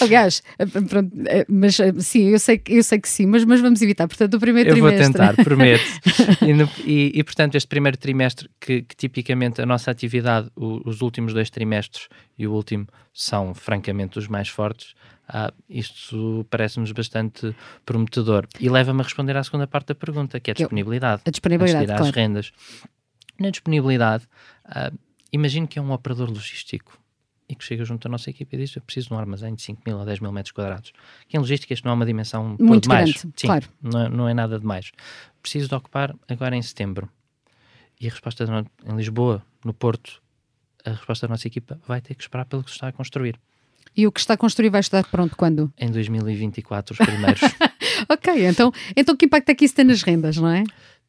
Aliás, 0.00 0.42
pronto, 0.88 1.10
mas 1.48 1.78
sim, 1.98 2.28
eu 2.28 2.38
sei, 2.38 2.60
eu 2.68 2.82
sei 2.82 2.98
que 2.98 3.08
sim, 3.08 3.26
mas, 3.26 3.44
mas 3.44 3.60
vamos 3.60 3.82
evitar. 3.82 4.06
Portanto, 4.06 4.34
o 4.34 4.40
primeiro 4.40 4.70
eu 4.70 4.74
trimestre... 4.74 5.02
Eu 5.02 5.12
vou 5.12 5.12
tentar, 5.12 5.44
prometo. 5.44 5.84
e, 6.42 6.52
no, 6.52 6.68
e, 6.84 7.12
e, 7.14 7.24
portanto, 7.24 7.47
este 7.56 7.68
primeiro 7.68 7.96
trimestre, 7.96 8.48
que, 8.60 8.82
que 8.82 8.96
tipicamente 8.96 9.60
a 9.60 9.66
nossa 9.66 9.90
atividade, 9.90 10.50
o, 10.56 10.88
os 10.88 11.00
últimos 11.00 11.32
dois 11.32 11.50
trimestres 11.50 12.08
e 12.38 12.46
o 12.46 12.52
último 12.52 12.86
são 13.12 13.54
francamente 13.54 14.18
os 14.18 14.28
mais 14.28 14.48
fortes, 14.48 14.94
ah, 15.28 15.52
isto 15.68 16.46
parece-nos 16.50 16.92
bastante 16.92 17.54
prometedor. 17.84 18.46
E 18.58 18.68
leva-me 18.68 19.00
a 19.00 19.04
responder 19.04 19.36
à 19.36 19.44
segunda 19.44 19.66
parte 19.66 19.88
da 19.88 19.94
pergunta, 19.94 20.40
que 20.40 20.50
é 20.50 20.52
a 20.52 20.54
disponibilidade. 20.54 21.22
A 21.26 21.30
disponibilidade, 21.30 21.86
claro. 21.86 22.04
às 22.04 22.10
rendas. 22.10 22.52
Na 23.38 23.50
disponibilidade, 23.50 24.26
ah, 24.64 24.90
imagino 25.32 25.68
que 25.68 25.78
é 25.78 25.82
um 25.82 25.92
operador 25.92 26.30
logístico 26.30 26.98
e 27.48 27.54
que 27.54 27.64
chega 27.64 27.84
junto 27.84 28.06
à 28.06 28.10
nossa 28.10 28.28
equipe 28.28 28.56
e 28.56 28.60
diz 28.60 28.76
eu 28.76 28.82
preciso 28.82 29.08
de 29.08 29.14
um 29.14 29.18
armazém 29.18 29.54
de 29.54 29.62
5 29.62 29.82
mil 29.86 30.00
a 30.00 30.04
10 30.04 30.20
mil 30.20 30.32
metros 30.32 30.52
quadrados. 30.52 30.92
Que 31.28 31.36
em 31.36 31.40
logística 31.40 31.72
isto 31.72 31.84
não 31.84 31.92
é 31.92 31.94
uma 31.94 32.06
dimensão 32.06 32.56
muito 32.60 32.88
grande, 32.88 33.18
Sim, 33.18 33.46
claro. 33.46 33.66
Não 33.82 34.00
é, 34.00 34.08
não 34.08 34.28
é 34.28 34.34
nada 34.34 34.58
demais. 34.58 34.92
Preciso 35.40 35.68
de 35.68 35.74
ocupar 35.74 36.14
agora 36.28 36.54
em 36.54 36.62
setembro. 36.62 37.08
E 38.00 38.06
a 38.06 38.10
resposta 38.10 38.44
em 38.84 38.96
Lisboa, 38.96 39.44
no 39.64 39.74
Porto, 39.74 40.22
a 40.84 40.90
resposta 40.90 41.26
da 41.26 41.32
nossa 41.32 41.46
equipa 41.46 41.80
vai 41.86 42.00
ter 42.00 42.14
que 42.14 42.22
esperar 42.22 42.44
pelo 42.44 42.62
que 42.62 42.70
se 42.70 42.76
está 42.76 42.88
a 42.88 42.92
construir. 42.92 43.38
E 43.96 44.06
o 44.06 44.12
que 44.12 44.20
está 44.20 44.34
a 44.34 44.36
construir 44.36 44.70
vai 44.70 44.80
estar 44.80 45.04
pronto 45.08 45.34
quando? 45.34 45.72
Em 45.76 45.90
2024, 45.90 46.92
os 46.92 46.98
primeiros. 46.98 47.40
ok, 48.08 48.46
então, 48.46 48.72
então 48.96 49.16
que 49.16 49.26
impacto 49.26 49.48
é 49.48 49.54
que 49.54 49.64
isso 49.64 49.74
tem 49.74 49.84
nas 49.84 50.02
rendas, 50.02 50.36
não 50.36 50.48
é? 50.48 50.62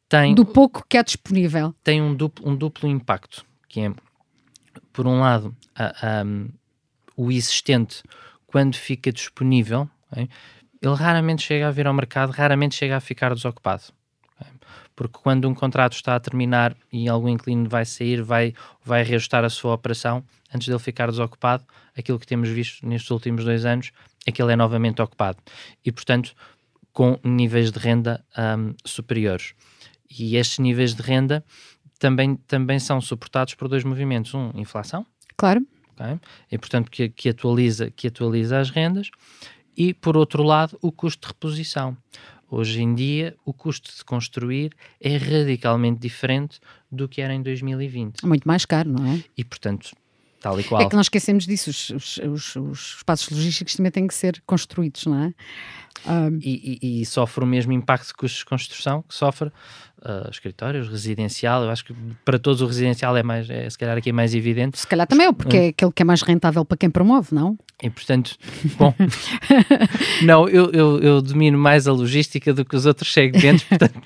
Tem, 0.08 0.34
Do 0.34 0.44
pouco 0.44 0.84
que 0.88 0.96
há 0.96 1.02
disponível. 1.02 1.72
Tem 1.84 2.02
um 2.02 2.12
duplo, 2.12 2.48
um 2.48 2.56
duplo 2.56 2.88
impacto, 2.88 3.46
que 3.68 3.80
é, 3.80 3.92
por 4.92 5.06
um 5.06 5.20
lado, 5.20 5.54
a, 5.76 6.20
a, 6.20 6.24
o 7.16 7.30
existente, 7.30 8.02
quando 8.44 8.74
fica 8.74 9.12
disponível, 9.12 9.88
okay, 10.10 10.28
ele 10.82 10.94
raramente 10.94 11.42
chega 11.42 11.68
a 11.68 11.70
vir 11.70 11.86
ao 11.86 11.94
mercado, 11.94 12.30
raramente 12.30 12.74
chega 12.74 12.96
a 12.96 13.00
ficar 13.00 13.32
desocupado 13.32 13.84
porque 14.94 15.18
quando 15.22 15.48
um 15.48 15.54
contrato 15.54 15.94
está 15.94 16.16
a 16.16 16.20
terminar 16.20 16.76
e 16.92 17.08
algum 17.08 17.28
inquilino 17.28 17.68
vai 17.68 17.84
sair, 17.84 18.22
vai, 18.22 18.54
vai 18.84 19.02
reajustar 19.02 19.44
a 19.44 19.50
sua 19.50 19.74
operação, 19.74 20.24
antes 20.54 20.68
dele 20.68 20.78
ficar 20.78 21.10
desocupado, 21.10 21.64
aquilo 21.96 22.18
que 22.18 22.26
temos 22.26 22.48
visto 22.48 22.86
nestes 22.86 23.10
últimos 23.10 23.44
dois 23.44 23.64
anos 23.64 23.92
é 24.26 24.32
que 24.32 24.42
ele 24.42 24.52
é 24.52 24.56
novamente 24.56 25.00
ocupado. 25.00 25.38
E, 25.84 25.90
portanto, 25.90 26.34
com 26.92 27.18
níveis 27.24 27.70
de 27.70 27.78
renda 27.78 28.24
um, 28.36 28.74
superiores. 28.84 29.54
E 30.10 30.36
estes 30.36 30.58
níveis 30.58 30.94
de 30.94 31.02
renda 31.02 31.44
também, 31.98 32.36
também 32.36 32.78
são 32.78 33.00
suportados 33.00 33.54
por 33.54 33.68
dois 33.68 33.84
movimentos. 33.84 34.34
Um, 34.34 34.50
inflação. 34.54 35.06
Claro. 35.36 35.64
Okay? 35.94 36.18
E, 36.50 36.58
portanto, 36.58 36.90
que, 36.90 37.08
que, 37.08 37.28
atualiza, 37.28 37.90
que 37.90 38.08
atualiza 38.08 38.58
as 38.58 38.70
rendas. 38.70 39.10
E, 39.76 39.94
por 39.94 40.16
outro 40.16 40.42
lado, 40.42 40.76
o 40.82 40.90
custo 40.90 41.26
de 41.26 41.32
reposição. 41.32 41.96
Hoje 42.50 42.82
em 42.82 42.94
dia, 42.94 43.36
o 43.44 43.52
custo 43.52 43.94
de 43.96 44.04
construir 44.04 44.72
é 45.00 45.16
radicalmente 45.16 46.00
diferente 46.00 46.58
do 46.90 47.08
que 47.08 47.20
era 47.20 47.32
em 47.32 47.40
2020. 47.40 48.26
Muito 48.26 48.46
mais 48.46 48.64
caro, 48.64 48.90
não 48.90 49.06
é? 49.06 49.22
E, 49.36 49.44
portanto, 49.44 49.92
tal 50.40 50.58
e 50.58 50.64
qual. 50.64 50.82
É 50.82 50.88
que 50.88 50.94
não 50.94 51.02
esquecemos 51.02 51.46
disso, 51.46 51.70
os, 51.70 51.90
os, 51.90 52.18
os, 52.18 52.56
os 52.56 52.94
espaços 52.96 53.30
logísticos 53.30 53.74
também 53.74 53.92
têm 53.92 54.06
que 54.06 54.14
ser 54.14 54.42
construídos, 54.46 55.06
não 55.06 55.24
é? 55.24 55.34
Um... 56.06 56.38
E, 56.42 56.78
e, 56.82 57.02
e, 57.02 57.06
sofre 57.06 57.44
o 57.44 57.46
mesmo 57.46 57.72
impacto 57.72 58.08
de 58.08 58.14
custos 58.14 58.38
de 58.38 58.46
construção 58.46 59.02
que 59.02 59.14
sofre 59.14 59.48
uh, 59.48 60.30
escritórios, 60.30 60.88
residencial. 60.88 61.62
Eu 61.62 61.70
acho 61.70 61.84
que 61.84 61.94
para 62.24 62.38
todos 62.38 62.62
o 62.62 62.66
residencial 62.66 63.16
é 63.16 63.22
mais, 63.22 63.50
é, 63.50 63.68
se 63.68 63.76
calhar 63.76 63.96
aqui 63.96 64.10
é 64.10 64.12
mais 64.12 64.34
evidente. 64.34 64.78
Se 64.78 64.86
calhar 64.86 65.06
também 65.06 65.26
é, 65.26 65.32
porque 65.32 65.56
é 65.56 65.68
aquele 65.68 65.92
que 65.92 66.02
é 66.02 66.04
mais 66.04 66.22
rentável 66.22 66.64
para 66.64 66.78
quem 66.78 66.90
promove, 66.90 67.34
não? 67.34 67.58
E 67.82 67.90
portanto, 67.90 68.36
bom, 68.78 68.94
não, 70.24 70.48
eu, 70.48 70.70
eu, 70.72 70.98
eu, 71.00 71.22
domino 71.22 71.58
mais 71.58 71.86
a 71.86 71.92
logística 71.92 72.52
do 72.52 72.64
que 72.64 72.76
os 72.76 72.86
outros 72.86 73.12
segmentos, 73.12 73.64
portanto, 73.68 74.00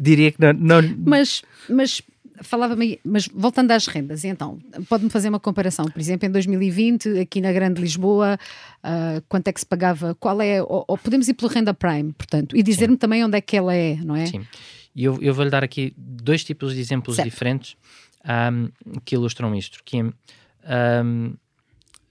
diria 0.00 0.32
que 0.32 0.40
não. 0.40 0.52
não... 0.52 0.96
Mas, 1.04 1.42
mas 1.68 2.02
falava-me, 2.42 3.00
mas 3.04 3.28
voltando 3.28 3.70
às 3.70 3.86
rendas, 3.86 4.24
então, 4.24 4.58
pode-me 4.88 5.10
fazer 5.10 5.28
uma 5.28 5.40
comparação, 5.40 5.84
por 5.86 6.00
exemplo, 6.00 6.26
em 6.26 6.30
2020, 6.30 7.18
aqui 7.20 7.40
na 7.40 7.52
Grande 7.52 7.80
Lisboa, 7.80 8.38
uh, 8.82 9.22
quanto 9.28 9.48
é 9.48 9.52
que 9.52 9.60
se 9.60 9.66
pagava, 9.66 10.14
qual 10.14 10.40
é, 10.40 10.62
ou, 10.62 10.84
ou 10.86 10.98
podemos 10.98 11.28
ir 11.28 11.34
pelo 11.34 11.50
renda 11.50 11.72
prime, 11.72 12.12
portanto, 12.12 12.56
e 12.56 12.62
dizer-me 12.62 12.96
também 12.96 13.24
onde 13.24 13.36
é 13.36 13.40
que 13.40 13.56
ela 13.56 13.74
é, 13.74 13.96
não 13.96 14.16
é? 14.16 14.26
Sim, 14.26 14.46
e 14.94 15.04
eu, 15.04 15.20
eu 15.20 15.34
vou-lhe 15.34 15.50
dar 15.50 15.64
aqui 15.64 15.92
dois 15.96 16.44
tipos 16.44 16.74
de 16.74 16.80
exemplos 16.80 17.16
certo. 17.16 17.28
diferentes 17.28 17.76
um, 18.24 18.68
que 19.04 19.14
ilustram 19.14 19.54
isto, 19.54 19.82
que 19.84 20.02
um, 20.02 20.14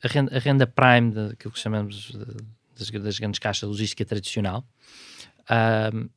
a, 0.04 0.08
renda, 0.08 0.36
a 0.36 0.40
renda 0.40 0.68
prime, 0.68 1.12
daquilo 1.12 1.54
que 1.54 1.60
chamamos 1.60 2.12
de, 2.12 2.18
das, 2.78 2.90
das, 2.90 3.20
grandes 3.20 3.40
caixas 3.40 3.68
logística 3.70 4.04
tradicional, 4.04 4.66
um, 5.94 6.10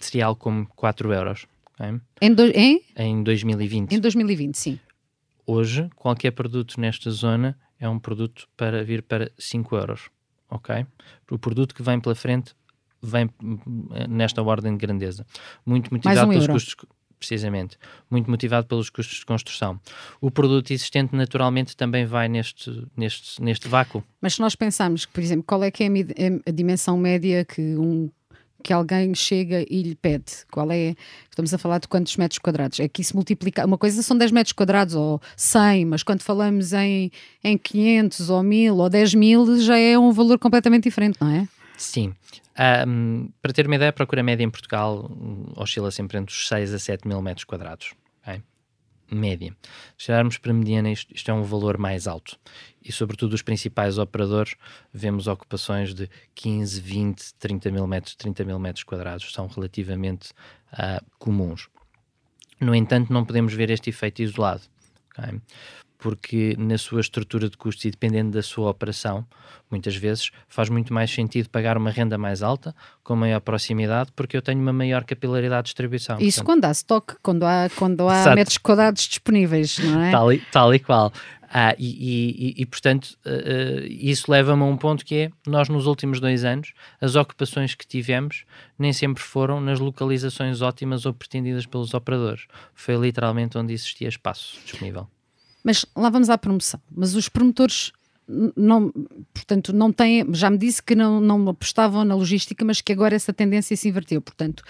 seria 0.00 0.26
algo 0.26 0.40
como 0.40 0.66
4 0.74 1.12
euros. 1.12 1.46
Em, 2.20 2.34
do, 2.34 2.44
em? 2.46 2.82
em 2.96 3.22
2020. 3.22 3.92
Em 3.92 4.00
2020, 4.00 4.54
sim. 4.56 4.78
Hoje, 5.46 5.88
qualquer 5.96 6.32
produto 6.32 6.80
nesta 6.80 7.10
zona 7.10 7.58
é 7.80 7.88
um 7.88 7.98
produto 7.98 8.48
para 8.56 8.84
vir 8.84 9.02
para 9.02 9.30
5 9.38 9.76
euros. 9.76 10.10
Ok? 10.50 10.86
O 11.30 11.38
produto 11.38 11.74
que 11.74 11.82
vem 11.82 12.00
pela 12.00 12.14
frente 12.14 12.54
vem 13.02 13.30
nesta 14.08 14.42
ordem 14.42 14.72
de 14.72 14.78
grandeza. 14.78 15.24
Muito 15.64 15.92
motivado 15.92 16.26
um 16.26 16.30
pelos 16.30 16.44
euro. 16.44 16.52
custos 16.54 16.76
precisamente, 17.18 17.76
muito 18.08 18.30
motivado 18.30 18.66
pelos 18.66 18.88
custos 18.90 19.18
de 19.18 19.26
construção. 19.26 19.80
O 20.20 20.30
produto 20.30 20.70
existente 20.70 21.14
naturalmente 21.16 21.76
também 21.76 22.06
vai 22.06 22.28
neste, 22.28 22.86
neste, 22.96 23.42
neste 23.42 23.68
vácuo. 23.68 24.04
Mas 24.20 24.34
se 24.34 24.40
nós 24.40 24.54
pensarmos 24.54 25.04
por 25.04 25.20
exemplo, 25.20 25.44
qual 25.44 25.64
é 25.64 25.70
que 25.70 25.82
é 25.82 25.88
a, 25.88 26.50
a 26.50 26.52
dimensão 26.52 26.96
média 26.96 27.44
que 27.44 27.60
um 27.76 28.08
que 28.62 28.72
alguém 28.72 29.14
chega 29.14 29.64
e 29.68 29.82
lhe 29.82 29.94
pede, 29.94 30.44
qual 30.50 30.70
é, 30.70 30.94
estamos 31.30 31.52
a 31.54 31.58
falar 31.58 31.78
de 31.78 31.88
quantos 31.88 32.16
metros 32.16 32.38
quadrados, 32.38 32.80
é 32.80 32.88
que 32.88 33.02
isso 33.02 33.14
multiplica, 33.14 33.64
uma 33.64 33.78
coisa 33.78 34.02
são 34.02 34.16
10 34.16 34.32
metros 34.32 34.52
quadrados 34.52 34.94
ou 34.94 35.20
100, 35.36 35.84
mas 35.84 36.02
quando 36.02 36.22
falamos 36.22 36.72
em, 36.72 37.10
em 37.42 37.56
500 37.56 38.30
ou 38.30 38.42
1000 38.42 38.76
ou 38.76 38.88
10 38.88 39.14
mil 39.14 39.60
já 39.60 39.78
é 39.78 39.98
um 39.98 40.12
valor 40.12 40.38
completamente 40.38 40.84
diferente, 40.84 41.18
não 41.20 41.30
é? 41.30 41.48
Sim. 41.76 42.12
Um, 42.86 43.28
para 43.40 43.52
ter 43.52 43.66
uma 43.66 43.76
ideia, 43.76 43.90
a 43.90 43.92
procura 43.92 44.22
média 44.22 44.42
em 44.42 44.50
Portugal 44.50 45.08
oscila 45.54 45.92
sempre 45.92 46.18
entre 46.18 46.34
os 46.34 46.48
6 46.48 46.74
a 46.74 46.78
7 46.78 47.06
mil 47.06 47.22
metros 47.22 47.44
quadrados. 47.44 47.92
Okay? 48.22 48.42
Média. 49.10 49.56
Se 49.96 50.10
olharmos 50.12 50.38
para 50.38 50.50
a 50.50 50.54
mediana, 50.54 50.90
isto, 50.90 51.14
isto, 51.14 51.30
é 51.30 51.34
um 51.34 51.42
valor 51.42 51.78
mais 51.78 52.06
alto. 52.06 52.38
E, 52.82 52.92
sobretudo, 52.92 53.32
os 53.34 53.42
principais 53.42 53.98
operadores, 53.98 54.54
vemos 54.92 55.26
ocupações 55.26 55.94
de 55.94 56.08
15, 56.34 56.80
20, 56.80 57.34
30 57.34 57.70
mil 57.70 57.86
metros, 57.86 58.14
30 58.14 58.44
mil 58.44 58.58
metros 58.58 58.84
quadrados. 58.84 59.32
São 59.32 59.46
relativamente 59.46 60.30
uh, 60.72 61.04
comuns. 61.18 61.68
No 62.60 62.74
entanto, 62.74 63.12
não 63.12 63.24
podemos 63.24 63.54
ver 63.54 63.70
este 63.70 63.90
efeito 63.90 64.22
isolado. 64.22 64.62
Okay? 65.10 65.40
Porque 65.98 66.54
na 66.56 66.78
sua 66.78 67.00
estrutura 67.00 67.50
de 67.50 67.56
custos 67.56 67.84
e 67.84 67.90
dependendo 67.90 68.30
da 68.30 68.42
sua 68.42 68.70
operação, 68.70 69.26
muitas 69.70 69.96
vezes 69.96 70.30
faz 70.46 70.68
muito 70.68 70.94
mais 70.94 71.10
sentido 71.10 71.48
pagar 71.50 71.76
uma 71.76 71.90
renda 71.90 72.16
mais 72.16 72.42
alta, 72.42 72.74
com 73.02 73.16
maior 73.16 73.40
proximidade, 73.40 74.10
porque 74.14 74.36
eu 74.36 74.42
tenho 74.42 74.60
uma 74.60 74.72
maior 74.72 75.04
capilaridade 75.04 75.64
de 75.64 75.66
distribuição. 75.66 76.16
Isso 76.20 76.38
Portanto, 76.38 76.46
quando 76.46 76.64
há 76.64 76.70
stock, 76.70 77.16
quando 77.22 77.42
há, 77.44 77.68
quando 77.76 78.08
há 78.08 78.34
metros 78.34 78.58
quadrados 78.58 79.02
disponíveis, 79.02 79.78
não 79.80 80.00
é? 80.00 80.10
Tal 80.12 80.32
e, 80.32 80.38
tal 80.52 80.74
e 80.74 80.78
qual. 80.78 81.12
Ah, 81.50 81.74
e, 81.78 82.54
e, 82.58 82.62
e, 82.62 82.66
portanto, 82.66 83.16
uh, 83.24 83.86
isso 83.88 84.30
leva-me 84.30 84.62
a 84.62 84.66
um 84.66 84.76
ponto 84.76 85.04
que 85.04 85.14
é: 85.14 85.30
nós, 85.46 85.68
nos 85.70 85.86
últimos 85.86 86.20
dois 86.20 86.44
anos, 86.44 86.74
as 87.00 87.16
ocupações 87.16 87.74
que 87.74 87.86
tivemos 87.86 88.44
nem 88.78 88.92
sempre 88.92 89.22
foram 89.22 89.58
nas 89.58 89.80
localizações 89.80 90.60
ótimas 90.60 91.06
ou 91.06 91.14
pretendidas 91.14 91.64
pelos 91.64 91.94
operadores. 91.94 92.46
Foi 92.74 92.96
literalmente 92.96 93.56
onde 93.56 93.72
existia 93.72 94.08
espaço 94.08 94.58
disponível. 94.62 95.08
Mas 95.68 95.84
lá 95.94 96.08
vamos 96.08 96.30
à 96.30 96.38
promoção. 96.38 96.80
Mas 96.90 97.14
os 97.14 97.28
promotores 97.28 97.92
não, 98.56 98.90
portanto, 99.34 99.70
não 99.70 99.92
têm, 99.92 100.26
já 100.32 100.48
me 100.48 100.56
disse 100.56 100.82
que 100.82 100.94
não, 100.94 101.20
não 101.20 101.46
apostavam 101.46 102.06
na 102.06 102.14
logística, 102.14 102.64
mas 102.64 102.80
que 102.80 102.90
agora 102.90 103.14
essa 103.14 103.34
tendência 103.34 103.76
se 103.76 103.86
inverteu. 103.86 104.22
Portanto, 104.22 104.62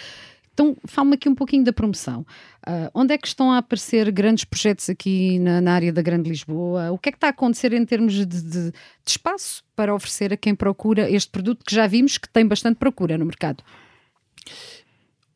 então 0.52 0.76
fala-me 0.86 1.14
aqui 1.14 1.28
um 1.28 1.36
pouquinho 1.36 1.62
da 1.62 1.72
promoção. 1.72 2.26
Uh, 2.66 2.90
onde 2.92 3.14
é 3.14 3.18
que 3.18 3.28
estão 3.28 3.52
a 3.52 3.58
aparecer 3.58 4.10
grandes 4.10 4.42
projetos 4.42 4.90
aqui 4.90 5.38
na, 5.38 5.60
na, 5.60 5.72
área 5.72 5.92
da 5.92 6.02
Grande 6.02 6.28
Lisboa? 6.28 6.90
O 6.90 6.98
que 6.98 7.10
é 7.10 7.12
que 7.12 7.16
está 7.16 7.28
a 7.28 7.30
acontecer 7.30 7.72
em 7.72 7.84
termos 7.84 8.14
de, 8.14 8.26
de, 8.26 8.42
de, 8.50 8.72
espaço 9.06 9.62
para 9.76 9.94
oferecer 9.94 10.32
a 10.32 10.36
quem 10.36 10.52
procura 10.52 11.08
este 11.08 11.30
produto 11.30 11.64
que 11.64 11.72
já 11.72 11.86
vimos 11.86 12.18
que 12.18 12.28
tem 12.28 12.44
bastante 12.44 12.76
procura 12.76 13.16
no 13.16 13.24
mercado? 13.24 13.62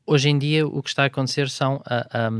hoje 0.04 0.28
em 0.28 0.38
dia 0.38 0.66
o 0.66 0.82
que 0.82 0.88
está 0.88 1.04
a 1.04 1.06
acontecer 1.06 1.48
são 1.48 1.80
a, 1.86 2.26
a, 2.26 2.30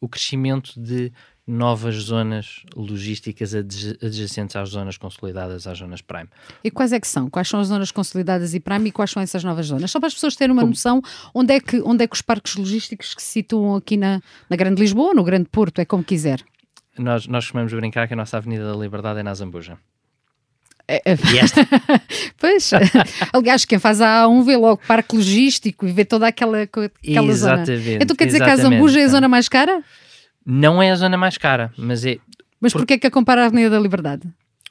o 0.00 0.08
crescimento 0.08 0.80
de 0.80 1.12
novas 1.46 1.94
zonas 1.96 2.62
logísticas 2.76 3.54
adjacentes 3.54 4.54
às 4.56 4.68
zonas 4.68 4.96
consolidadas, 4.96 5.66
às 5.66 5.78
zonas 5.78 6.00
Prime. 6.00 6.28
E 6.62 6.70
quais 6.70 6.92
é 6.92 7.00
que 7.00 7.08
são? 7.08 7.28
Quais 7.28 7.48
são 7.48 7.60
as 7.60 7.68
zonas 7.68 7.90
consolidadas 7.90 8.54
e 8.54 8.60
Prime 8.60 8.88
e 8.88 8.92
quais 8.92 9.10
são 9.10 9.22
essas 9.22 9.42
novas 9.42 9.66
zonas? 9.66 9.90
Só 9.90 9.98
para 9.98 10.06
as 10.06 10.14
pessoas 10.14 10.36
terem 10.36 10.52
uma 10.52 10.64
noção, 10.64 11.02
onde 11.34 11.54
é, 11.54 11.60
que, 11.60 11.80
onde 11.82 12.04
é 12.04 12.06
que 12.06 12.14
os 12.14 12.22
parques 12.22 12.54
logísticos 12.56 13.14
que 13.14 13.22
se 13.22 13.28
situam 13.28 13.74
aqui 13.74 13.96
na, 13.96 14.20
na 14.48 14.56
Grande 14.56 14.80
Lisboa, 14.80 15.14
no 15.14 15.24
Grande 15.24 15.48
Porto, 15.50 15.80
é 15.80 15.84
como 15.84 16.04
quiser? 16.04 16.40
Nós, 16.98 17.26
nós 17.26 17.44
costumamos 17.44 17.72
brincar 17.72 18.06
que 18.06 18.14
a 18.14 18.16
nossa 18.16 18.36
Avenida 18.36 18.70
da 18.70 18.78
Liberdade 18.78 19.20
é 19.20 19.22
na 19.22 19.34
Zambuja. 19.34 19.78
É, 20.86 21.12
é. 21.12 21.16
E 21.32 21.38
esta? 21.38 21.66
pois, 22.36 22.70
aliás, 23.32 23.64
quem 23.64 23.78
faz 23.78 24.00
a 24.00 24.24
A1 24.24 24.44
vê 24.44 24.56
logo 24.56 24.82
parque 24.88 25.14
logístico 25.14 25.86
e 25.86 25.92
vê 25.92 26.04
toda 26.04 26.26
aquela, 26.26 26.62
aquela 26.62 26.90
exatamente, 27.28 27.84
zona. 27.84 27.98
Então 28.02 28.16
quer 28.16 28.26
dizer 28.26 28.42
que 28.42 28.50
a 28.50 28.56
Zambuja 28.56 29.00
é 29.00 29.04
a 29.04 29.08
zona 29.08 29.28
mais 29.28 29.48
cara? 29.48 29.82
Não 30.44 30.82
é 30.82 30.90
a 30.90 30.96
zona 30.96 31.16
mais 31.16 31.36
cara, 31.36 31.72
mas 31.76 32.04
é. 32.04 32.18
Mas 32.60 32.72
por... 32.72 32.80
porquê 32.80 32.94
é 32.94 32.98
que 32.98 33.06
a 33.06 33.10
compara 33.10 33.42
a 33.42 33.46
Avenida 33.46 33.70
da 33.70 33.80
Liberdade? 33.80 34.28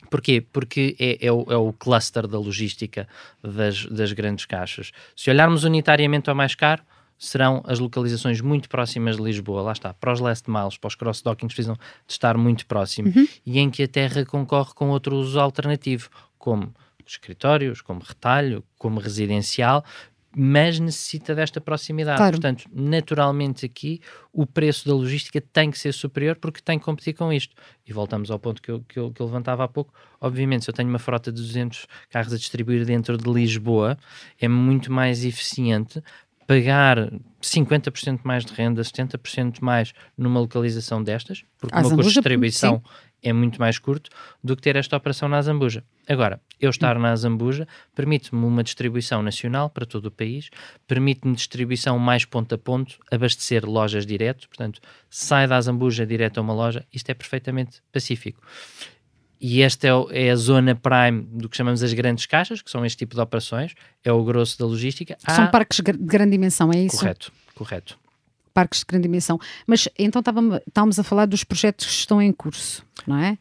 Porquê? 0.10 0.44
Porque 0.52 0.96
é, 1.00 1.28
é, 1.28 1.32
o, 1.32 1.46
é 1.50 1.56
o 1.56 1.72
cluster 1.72 2.28
da 2.28 2.40
logística 2.40 3.08
das, 3.44 3.86
das 3.86 4.12
grandes 4.12 4.46
caixas. 4.46 4.92
Se 5.16 5.30
olharmos 5.30 5.64
unitariamente 5.64 6.30
ao 6.30 6.36
mais 6.36 6.56
caro, 6.56 6.82
serão 7.18 7.62
as 7.68 7.80
localizações 7.80 8.42
muito 8.42 8.70
próximas 8.70 9.18
de 9.18 9.24
Lisboa. 9.24 9.62
Lá 9.62 9.74
está, 9.74 9.94
para 9.94 10.14
os 10.14 10.20
last 10.20 10.50
miles, 10.50 10.78
para 10.78 10.88
os 10.88 10.96
cross-dockings, 10.96 11.54
precisam 11.54 11.76
de 11.76 12.14
estar 12.14 12.38
muito 12.38 12.66
próximos. 12.66 13.16
Uhum. 13.16 13.28
E 13.46 13.60
em 13.60 13.70
que 13.70 13.84
a 13.84 13.88
terra 13.88 14.26
concorre 14.26 14.74
com 14.74 14.90
outro 14.90 15.16
uso 15.16 15.40
alternativo, 15.40 16.10
como 16.38 16.74
escritórios, 17.06 17.82
como 17.82 18.02
retalho, 18.02 18.64
como 18.78 19.00
residencial, 19.00 19.84
mas 20.36 20.80
necessita 20.80 21.34
desta 21.34 21.60
proximidade. 21.60 22.18
Claro. 22.18 22.34
Portanto, 22.34 22.66
naturalmente 22.74 23.66
aqui 23.66 24.00
o 24.32 24.46
preço 24.46 24.88
da 24.88 24.94
logística 24.94 25.42
tem 25.42 25.72
que 25.72 25.80
ser 25.80 25.94
superior 25.94 26.36
porque 26.36 26.62
tem 26.62 26.78
que 26.78 26.86
competir 26.86 27.14
com 27.14 27.34
isto. 27.34 27.56
E 27.88 27.92
voltamos 27.92 28.30
ao 28.30 28.38
ponto 28.38 28.62
que 28.62 28.70
eu, 28.70 28.84
que 28.88 29.00
eu, 29.00 29.12
que 29.12 29.22
eu 29.22 29.26
levantava 29.26 29.64
há 29.64 29.68
pouco. 29.68 29.94
Obviamente, 30.22 30.66
se 30.66 30.70
eu 30.70 30.74
tenho 30.74 30.90
uma 30.90 31.00
frota 31.00 31.32
de 31.32 31.42
200 31.42 31.88
carros 32.10 32.34
a 32.34 32.38
distribuir 32.38 32.86
dentro 32.86 33.18
de 33.18 33.30
Lisboa, 33.30 33.98
é 34.40 34.48
muito 34.48 34.92
mais 34.92 35.26
eficiente 35.26 36.02
pagar 36.46 37.12
50% 37.42 38.22
mais 38.24 38.44
de 38.44 38.54
renda, 38.54 38.82
70% 38.82 39.58
mais 39.62 39.94
numa 40.18 40.40
localização 40.40 41.04
destas, 41.04 41.44
porque 41.60 41.76
o 41.76 41.82
meu 41.82 41.90
custo 41.92 42.04
de 42.06 42.14
distribuição 42.16 42.82
sim 42.84 43.09
é 43.22 43.34
muito 43.34 43.60
mais 43.60 43.78
curto 43.78 44.10
do 44.44 44.56
que 44.56 44.62
ter 44.62 44.76
esta 44.76 44.96
operação 44.96 45.28
na 45.28 45.38
Azambuja. 45.38 45.84
Agora, 46.08 46.42
eu 46.60 46.70
estar 46.70 46.98
na 46.98 47.12
Azambuja 47.12 47.68
permite-me 47.96 48.44
uma 48.44 48.64
distribuição 48.64 49.22
nacional 49.22 49.70
para 49.70 49.86
todo 49.86 50.08
o 50.08 50.12
país, 50.12 50.50
permite-me 50.88 51.36
distribuição 51.36 52.00
mais 52.00 52.26
ponto 52.26 52.56
a 52.56 52.58
ponto, 52.58 52.98
abastecer 53.12 53.66
lojas 53.66 54.06
direto, 54.06 54.48
portanto, 54.48 54.82
sai 55.10 55.48
da 55.48 55.56
Azambuja 55.56 56.06
direto 56.06 56.40
a 56.40 56.42
uma 56.42 56.54
loja, 56.54 56.86
isto 56.94 57.10
é 57.10 57.14
perfeitamente 57.14 57.82
pacífico. 57.92 58.42
E 59.42 59.62
esta 59.62 59.88
é, 59.88 59.92
é, 60.28 60.32
a 60.32 60.36
zona 60.36 60.76
prime 60.76 61.22
do 61.32 61.48
que 61.48 61.56
chamamos 61.56 61.82
as 61.82 61.94
grandes 61.94 62.26
caixas, 62.26 62.62
que 62.62 62.70
são 62.70 62.86
este 62.86 62.98
tipo 62.98 63.16
de 63.16 63.22
operações, 63.22 63.74
é 64.04 64.12
o 64.12 64.22
grosso 64.24 64.60
da 64.60 64.66
logística. 64.66 65.16
São 65.20 65.46
Há... 65.46 65.48
parques 65.48 65.80
de 65.80 65.94
grande 65.94 66.32
dimensão, 66.32 66.72
é 66.74 66.80
isso? 66.80 66.98
Correto, 66.98 67.32
correto 67.56 68.09
parques 68.54 68.80
de 68.80 68.86
grande 68.86 69.04
dimensão. 69.04 69.40
Mas 69.66 69.88
então 69.98 70.20
estávamos 70.20 71.00
a 71.00 71.04
falar 71.04 71.26
dos 71.26 71.44
projetos 71.44 71.86
que 71.86 71.92
estão 71.92 72.22
em 72.22 72.32
curso, 72.32 72.84
não 73.06 73.18
é? 73.18 73.38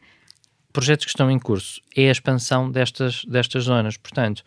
Projetos 0.71 1.05
que 1.05 1.09
estão 1.09 1.31
em 1.31 1.39
curso 1.39 1.81
é 1.95 2.09
a 2.09 2.11
expansão 2.11 2.69
destas, 2.69 3.25
destas 3.25 3.63
zonas. 3.63 3.97
Portanto, 3.97 4.43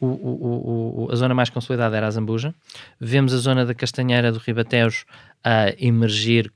o, 0.00 0.06
o, 0.06 1.04
o, 1.04 1.12
a 1.12 1.16
zona 1.16 1.34
mais 1.34 1.50
consolidada 1.50 1.94
era 1.96 2.06
a 2.06 2.10
Zambuja. 2.10 2.54
Vemos 2.98 3.34
a 3.34 3.36
zona 3.36 3.66
da 3.66 3.74
Castanheira 3.74 4.32
do 4.32 4.38
Ribateus 4.38 5.04
a 5.44 5.74
emergir 5.78 6.50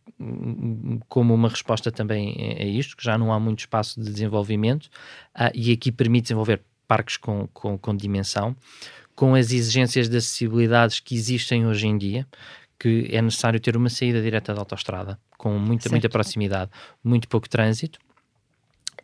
como 1.08 1.34
uma 1.34 1.48
resposta 1.48 1.90
também 1.90 2.56
a 2.58 2.64
isto, 2.64 2.96
que 2.96 3.04
já 3.04 3.16
não 3.16 3.32
há 3.32 3.40
muito 3.40 3.60
espaço 3.60 4.00
de 4.00 4.10
desenvolvimento 4.10 4.86
uh, 5.34 5.50
e 5.54 5.72
aqui 5.72 5.90
permite 5.90 6.24
desenvolver 6.24 6.60
parques 6.86 7.16
com, 7.16 7.48
com, 7.52 7.78
com 7.78 7.96
dimensão, 7.96 8.54
com 9.14 9.34
as 9.34 9.52
exigências 9.52 10.08
de 10.08 10.16
acessibilidades 10.16 11.00
que 11.00 11.14
existem 11.14 11.66
hoje 11.66 11.86
em 11.86 11.96
dia 11.96 12.26
que 12.80 13.08
é 13.12 13.20
necessário 13.20 13.60
ter 13.60 13.76
uma 13.76 13.90
saída 13.90 14.22
direta 14.22 14.54
da 14.54 14.62
autostrada, 14.62 15.18
com 15.36 15.58
muita, 15.58 15.90
muita 15.90 16.08
proximidade, 16.08 16.70
muito 17.04 17.28
pouco 17.28 17.46
trânsito, 17.46 17.98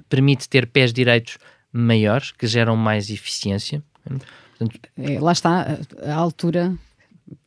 permite 0.09 0.49
ter 0.49 0.67
pés 0.67 0.95
direitos 0.95 1.37
maiores, 1.71 2.33
que 2.33 2.47
geram 2.47 2.75
mais 2.75 3.11
eficiência. 3.11 3.83
Portanto, 4.03 4.81
é, 4.97 5.21
lá 5.21 5.33
está 5.33 5.79
a 6.03 6.15
altura 6.15 6.75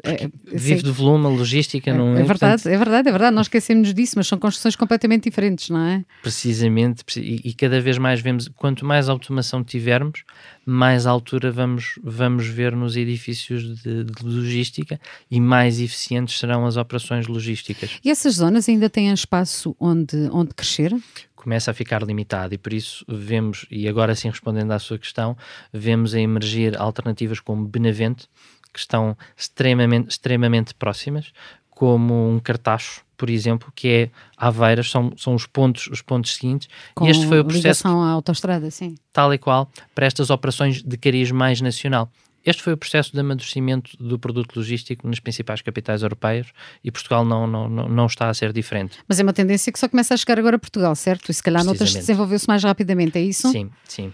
é, 0.03 0.25
é, 0.25 0.29
vive 0.45 0.83
de 0.83 0.91
volume, 0.91 1.25
a 1.25 1.29
logística, 1.29 1.89
é, 1.89 1.93
não 1.93 2.15
é? 2.15 2.21
É 2.21 2.23
verdade, 2.23 2.63
Portanto, 2.63 2.73
é 2.73 2.77
verdade, 2.77 3.09
é 3.09 3.11
verdade. 3.11 3.35
Nós 3.35 3.45
esquecemos 3.45 3.93
disso, 3.93 4.13
mas 4.15 4.27
são 4.27 4.37
construções 4.37 4.75
completamente 4.75 5.23
diferentes, 5.29 5.69
não 5.69 5.79
é? 5.79 6.05
Precisamente, 6.21 7.03
e, 7.17 7.49
e, 7.49 7.53
cada 7.53 7.81
vez 7.81 7.97
mais 7.97 8.21
vemos, 8.21 8.49
quanto 8.55 8.85
mais 8.85 9.09
automação 9.09 9.63
tivermos, 9.63 10.23
mais 10.65 11.05
altura 11.05 11.51
vamos, 11.51 11.99
vamos 12.03 12.47
ver 12.47 12.75
nos 12.75 12.95
edifícios 12.95 13.81
de, 13.81 14.05
de 14.05 14.23
logística 14.23 14.99
e 15.29 15.39
mais 15.39 15.79
eficientes 15.79 16.37
serão 16.39 16.65
as 16.65 16.77
operações 16.77 17.27
logísticas. 17.27 17.99
E 18.03 18.09
essas 18.09 18.35
zonas 18.35 18.69
ainda 18.69 18.89
têm 18.89 19.11
espaço 19.11 19.75
onde, 19.79 20.15
onde 20.31 20.53
crescer? 20.53 20.93
começa 21.39 21.71
a 21.71 21.73
ficar 21.73 22.03
limitado 22.03 22.53
e 22.53 22.57
por 22.57 22.73
isso 22.73 23.05
vemos, 23.07 23.65
e 23.71 23.87
agora 23.87 24.13
sim 24.13 24.29
respondendo 24.29 24.71
à 24.71 24.79
sua 24.79 24.99
questão, 24.99 25.37
vemos 25.71 26.13
a 26.13 26.19
emergir 26.19 26.77
alternativas 26.77 27.39
como 27.39 27.65
Benavente, 27.65 28.27
que 28.73 28.79
estão 28.79 29.17
extremamente, 29.35 30.11
extremamente 30.11 30.73
próximas, 30.73 31.31
como 31.69 32.29
um 32.29 32.39
cartacho, 32.39 33.01
por 33.15 33.29
exemplo, 33.29 33.71
que 33.75 33.87
é 33.87 34.09
Aveiras, 34.37 34.89
são, 34.89 35.13
são 35.17 35.35
os 35.35 35.45
pontos 35.45 35.87
os 35.87 36.01
pontos 36.01 36.35
seguintes. 36.35 36.67
Com 36.95 37.05
e 37.05 37.09
este 37.09 37.25
foi 37.25 37.39
o 37.39 37.45
processo. 37.45 37.87
Ligação 37.87 38.01
à 38.01 38.09
autostrada, 38.09 38.69
sim. 38.69 38.95
Tal 39.13 39.33
e 39.33 39.37
qual, 39.37 39.69
para 39.93 40.05
estas 40.05 40.29
operações 40.29 40.81
de 40.83 40.97
cariz 40.97 41.31
mais 41.31 41.61
nacional. 41.61 42.11
Este 42.45 42.63
foi 42.63 42.73
o 42.73 42.77
processo 42.77 43.11
de 43.11 43.19
amadurecimento 43.19 43.95
do 43.97 44.17
produto 44.17 44.55
logístico 44.55 45.07
nas 45.07 45.19
principais 45.19 45.61
capitais 45.61 46.01
europeias 46.01 46.47
e 46.83 46.89
Portugal 46.89 47.25
não, 47.25 47.45
não, 47.45 47.69
não, 47.69 47.89
não 47.89 48.05
está 48.05 48.29
a 48.29 48.33
ser 48.33 48.53
diferente. 48.53 48.97
Mas 49.07 49.19
é 49.19 49.23
uma 49.23 49.33
tendência 49.33 49.71
que 49.71 49.79
só 49.79 49.89
começa 49.89 50.13
a 50.13 50.17
chegar 50.17 50.39
agora 50.39 50.55
a 50.55 50.59
Portugal, 50.59 50.95
certo? 50.95 51.29
E 51.29 51.33
se 51.33 51.43
calhar 51.43 51.63
noutras 51.63 51.93
desenvolveu-se 51.93 52.47
mais 52.47 52.63
rapidamente, 52.63 53.17
é 53.17 53.21
isso? 53.21 53.51
Sim, 53.51 53.69
sim. 53.85 54.13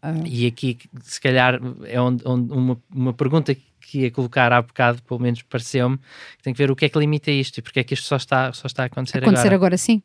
Ah. 0.00 0.14
E 0.24 0.46
aqui, 0.46 0.78
se 1.02 1.20
calhar, 1.20 1.60
é 1.84 2.00
onde, 2.00 2.22
onde 2.24 2.52
uma, 2.52 2.80
uma 2.94 3.12
pergunta 3.12 3.54
que 3.88 4.00
ia 4.00 4.10
colocar 4.10 4.52
há 4.52 4.60
bocado, 4.60 5.02
pelo 5.02 5.18
menos 5.18 5.40
pareceu-me, 5.42 5.98
tem 6.42 6.52
que 6.52 6.58
ver 6.58 6.70
o 6.70 6.76
que 6.76 6.84
é 6.84 6.88
que 6.90 6.98
limita 6.98 7.30
isto 7.30 7.58
e 7.58 7.62
porque 7.62 7.80
é 7.80 7.84
que 7.84 7.94
isto 7.94 8.06
só 8.06 8.16
está, 8.16 8.52
só 8.52 8.66
está 8.66 8.82
a 8.82 8.86
acontecer, 8.86 9.18
acontecer 9.18 9.46
agora. 9.46 9.54
agora. 9.54 9.76
sim. 9.78 10.02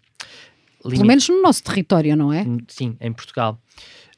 Limita. 0.85 0.97
Pelo 0.97 1.05
menos 1.05 1.29
no 1.29 1.41
nosso 1.41 1.63
território, 1.63 2.15
não 2.15 2.31
é? 2.31 2.45
Sim, 2.67 2.95
em 2.99 3.11
Portugal. 3.11 3.59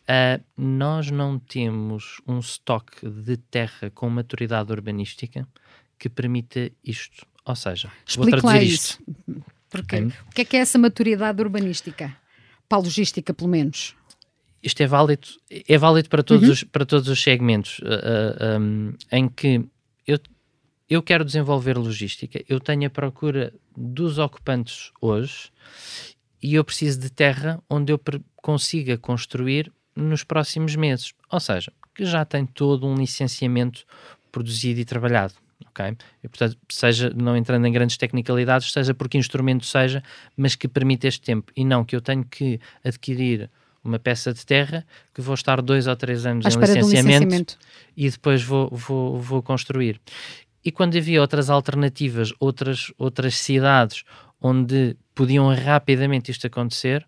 Uh, 0.03 0.43
nós 0.55 1.09
não 1.09 1.39
temos 1.39 2.21
um 2.27 2.37
estoque 2.37 3.09
de 3.09 3.37
terra 3.37 3.89
com 3.89 4.07
maturidade 4.07 4.71
urbanística 4.71 5.47
que 5.97 6.09
permita 6.09 6.71
isto. 6.83 7.25
Ou 7.43 7.55
seja, 7.55 7.91
Explique 8.05 8.31
vou 8.31 8.39
traduzir 8.41 8.67
isto. 8.67 9.03
Porque. 9.69 9.97
O 9.97 10.31
que 10.33 10.41
é 10.41 10.45
que 10.45 10.57
é 10.57 10.59
essa 10.59 10.77
maturidade 10.77 11.41
urbanística? 11.41 12.15
Para 12.69 12.77
a 12.79 12.81
logística, 12.81 13.33
pelo 13.33 13.49
menos 13.49 13.95
isto 14.65 14.81
é 14.81 14.87
válido, 14.87 15.27
é 15.49 15.77
válido 15.77 16.09
para 16.09 16.23
todos, 16.23 16.47
uhum. 16.47 16.53
os, 16.53 16.63
para 16.63 16.85
todos 16.85 17.07
os 17.07 17.21
segmentos 17.21 17.79
uh, 17.79 18.57
uh, 18.57 18.59
um, 18.59 18.93
em 19.11 19.29
que 19.29 19.63
eu, 20.07 20.19
eu 20.89 21.03
quero 21.03 21.23
desenvolver 21.23 21.77
logística, 21.77 22.43
eu 22.49 22.59
tenho 22.59 22.87
a 22.87 22.89
procura 22.89 23.53
dos 23.77 24.17
ocupantes 24.17 24.91
hoje 24.99 25.51
e 26.41 26.55
eu 26.55 26.63
preciso 26.63 26.99
de 26.99 27.11
terra 27.11 27.61
onde 27.69 27.93
eu 27.93 28.01
consiga 28.37 28.97
construir 28.97 29.71
nos 29.95 30.23
próximos 30.23 30.75
meses. 30.75 31.13
Ou 31.31 31.39
seja, 31.39 31.71
que 31.93 32.03
já 32.03 32.25
tem 32.25 32.45
todo 32.45 32.87
um 32.87 32.95
licenciamento 32.95 33.85
produzido 34.31 34.79
e 34.79 34.85
trabalhado. 34.85 35.35
ok? 35.67 35.95
E, 36.23 36.27
portanto, 36.27 36.57
seja, 36.69 37.11
não 37.15 37.37
entrando 37.37 37.67
em 37.67 37.71
grandes 37.71 37.97
tecnicalidades, 37.97 38.71
seja 38.71 38.95
por 38.95 39.07
que 39.07 39.17
instrumento 39.17 39.65
seja, 39.65 40.03
mas 40.35 40.55
que 40.55 40.67
permita 40.67 41.07
este 41.07 41.21
tempo 41.21 41.51
e 41.55 41.63
não 41.63 41.85
que 41.85 41.95
eu 41.95 42.01
tenho 42.01 42.25
que 42.25 42.59
adquirir 42.83 43.49
uma 43.85 43.99
peça 43.99 44.33
de 44.33 44.45
terra 44.45 44.85
que 45.13 45.21
vou 45.21 45.35
estar 45.35 45.61
dois 45.61 45.87
ou 45.87 45.95
três 45.95 46.25
anos 46.25 46.45
em 46.45 46.59
licenciamento, 46.59 46.89
licenciamento, 46.89 47.57
e 47.95 48.09
depois 48.09 48.43
vou, 48.43 48.69
vou, 48.71 49.19
vou 49.19 49.43
construir. 49.43 50.01
E 50.63 50.71
quando 50.71 50.97
havia 50.97 51.21
outras 51.21 51.49
alternativas, 51.49 52.33
outras, 52.39 52.91
outras 52.97 53.35
cidades 53.35 54.03
onde 54.41 54.97
podiam 55.13 55.53
rapidamente 55.53 56.31
isto 56.31 56.47
acontecer, 56.47 57.05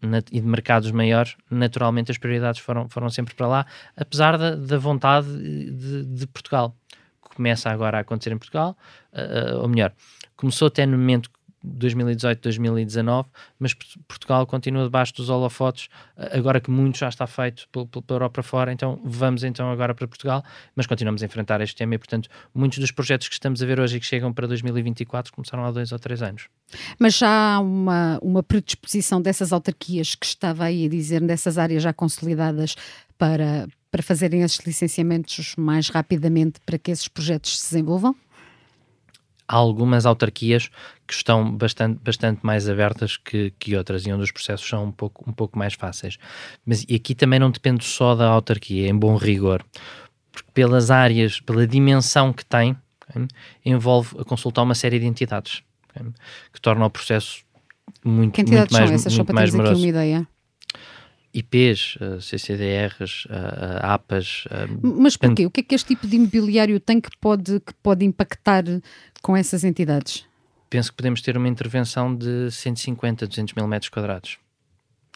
na, 0.00 0.18
e 0.30 0.40
de 0.40 0.46
mercados 0.46 0.90
maiores, 0.90 1.36
naturalmente 1.50 2.10
as 2.10 2.18
prioridades 2.18 2.60
foram, 2.60 2.88
foram 2.88 3.08
sempre 3.08 3.34
para 3.34 3.46
lá, 3.46 3.66
apesar 3.96 4.36
da, 4.36 4.54
da 4.54 4.78
vontade 4.78 5.26
de, 5.26 6.04
de 6.04 6.26
Portugal. 6.26 6.76
Começa 7.20 7.70
agora 7.70 7.98
a 7.98 8.00
acontecer 8.00 8.32
em 8.32 8.38
Portugal, 8.38 8.76
uh, 9.12 9.58
ou 9.60 9.68
melhor, 9.68 9.92
começou 10.36 10.68
até 10.68 10.84
no 10.84 10.98
momento 10.98 11.30
2018-2019, 11.66 13.26
mas 13.58 13.74
Portugal 14.06 14.46
continua 14.46 14.84
debaixo 14.84 15.14
dos 15.14 15.28
holofotes, 15.28 15.88
agora 16.16 16.60
que 16.60 16.70
muito 16.70 16.98
já 16.98 17.08
está 17.08 17.26
feito 17.26 17.68
pela 17.70 17.86
Europa 18.08 18.42
fora, 18.42 18.72
então 18.72 19.00
vamos 19.04 19.44
então 19.44 19.70
agora 19.70 19.94
para 19.94 20.06
Portugal, 20.06 20.44
mas 20.74 20.86
continuamos 20.86 21.22
a 21.22 21.26
enfrentar 21.26 21.60
este 21.60 21.76
tema 21.76 21.94
e, 21.94 21.98
portanto, 21.98 22.28
muitos 22.54 22.78
dos 22.78 22.90
projetos 22.90 23.28
que 23.28 23.34
estamos 23.34 23.62
a 23.62 23.66
ver 23.66 23.78
hoje 23.78 23.96
e 23.96 24.00
que 24.00 24.06
chegam 24.06 24.32
para 24.32 24.46
2024 24.46 25.32
começaram 25.32 25.64
há 25.64 25.70
dois 25.70 25.92
ou 25.92 25.98
três 25.98 26.22
anos. 26.22 26.48
Mas 26.98 27.16
já 27.16 27.54
há 27.54 27.60
uma, 27.60 28.18
uma 28.22 28.42
predisposição 28.42 29.20
dessas 29.20 29.52
autarquias 29.52 30.14
que 30.14 30.26
estava 30.26 30.64
aí 30.64 30.86
a 30.86 30.88
dizer, 30.88 31.20
dessas 31.20 31.58
áreas 31.58 31.82
já 31.82 31.92
consolidadas 31.92 32.74
para, 33.16 33.68
para 33.90 34.02
fazerem 34.02 34.42
esses 34.42 34.58
licenciamentos 34.66 35.54
mais 35.56 35.88
rapidamente 35.88 36.60
para 36.66 36.78
que 36.78 36.90
esses 36.90 37.08
projetos 37.08 37.60
se 37.60 37.70
desenvolvam? 37.70 38.16
há 39.52 39.56
algumas 39.56 40.06
autarquias 40.06 40.70
que 41.12 41.18
estão 41.18 41.50
bastante, 41.50 42.00
bastante 42.02 42.40
mais 42.44 42.68
abertas 42.68 43.16
que, 43.16 43.52
que 43.58 43.76
outras 43.76 44.06
e 44.06 44.12
onde 44.12 44.24
os 44.24 44.30
processos 44.30 44.66
são 44.66 44.86
um 44.86 44.92
pouco, 44.92 45.28
um 45.28 45.32
pouco 45.32 45.58
mais 45.58 45.74
fáceis. 45.74 46.18
Mas 46.64 46.84
e 46.88 46.94
aqui 46.94 47.14
também 47.14 47.38
não 47.38 47.50
depende 47.50 47.84
só 47.84 48.14
da 48.14 48.26
autarquia, 48.28 48.88
em 48.88 48.96
bom 48.96 49.16
rigor, 49.16 49.62
porque 50.32 50.50
pelas 50.54 50.90
áreas, 50.90 51.40
pela 51.40 51.66
dimensão 51.66 52.32
que 52.32 52.44
tem, 52.44 52.76
okay, 53.08 53.26
envolve 53.64 54.16
a 54.18 54.24
consultar 54.24 54.62
uma 54.62 54.74
série 54.74 54.98
de 54.98 55.06
entidades 55.06 55.62
okay, 55.90 56.06
que 56.52 56.60
torna 56.60 56.86
o 56.86 56.90
processo 56.90 57.44
muito, 58.04 58.34
que 58.34 58.40
entidades 58.40 58.72
muito 58.72 58.80
mais, 58.80 58.88
são 58.88 58.94
essas, 58.94 59.12
muito 59.12 59.16
só 59.16 59.24
para 59.24 59.34
mais 59.34 59.54
aqui 59.54 59.74
uma 59.74 59.88
ideia? 59.88 60.28
IPs, 61.34 61.96
uh, 61.96 62.20
CCDRs, 62.20 63.24
uh, 63.24 63.30
uh, 63.30 63.86
APAs. 63.86 64.44
Mas 64.82 65.16
porquê? 65.16 65.46
O 65.46 65.50
que 65.50 65.60
é 65.60 65.62
que 65.62 65.74
este 65.74 65.88
tipo 65.88 66.06
de 66.06 66.16
imobiliário 66.16 66.78
tem 66.78 67.00
que 67.00 67.08
pode, 67.18 67.58
que 67.60 67.72
pode 67.82 68.04
impactar 68.04 68.64
com 69.22 69.34
essas 69.34 69.64
entidades? 69.64 70.26
Penso 70.72 70.90
que 70.90 70.96
podemos 70.96 71.20
ter 71.20 71.36
uma 71.36 71.48
intervenção 71.48 72.16
de 72.16 72.50
150, 72.50 73.26
200 73.26 73.52
mil 73.52 73.68
metros 73.68 73.90
quadrados, 73.90 74.38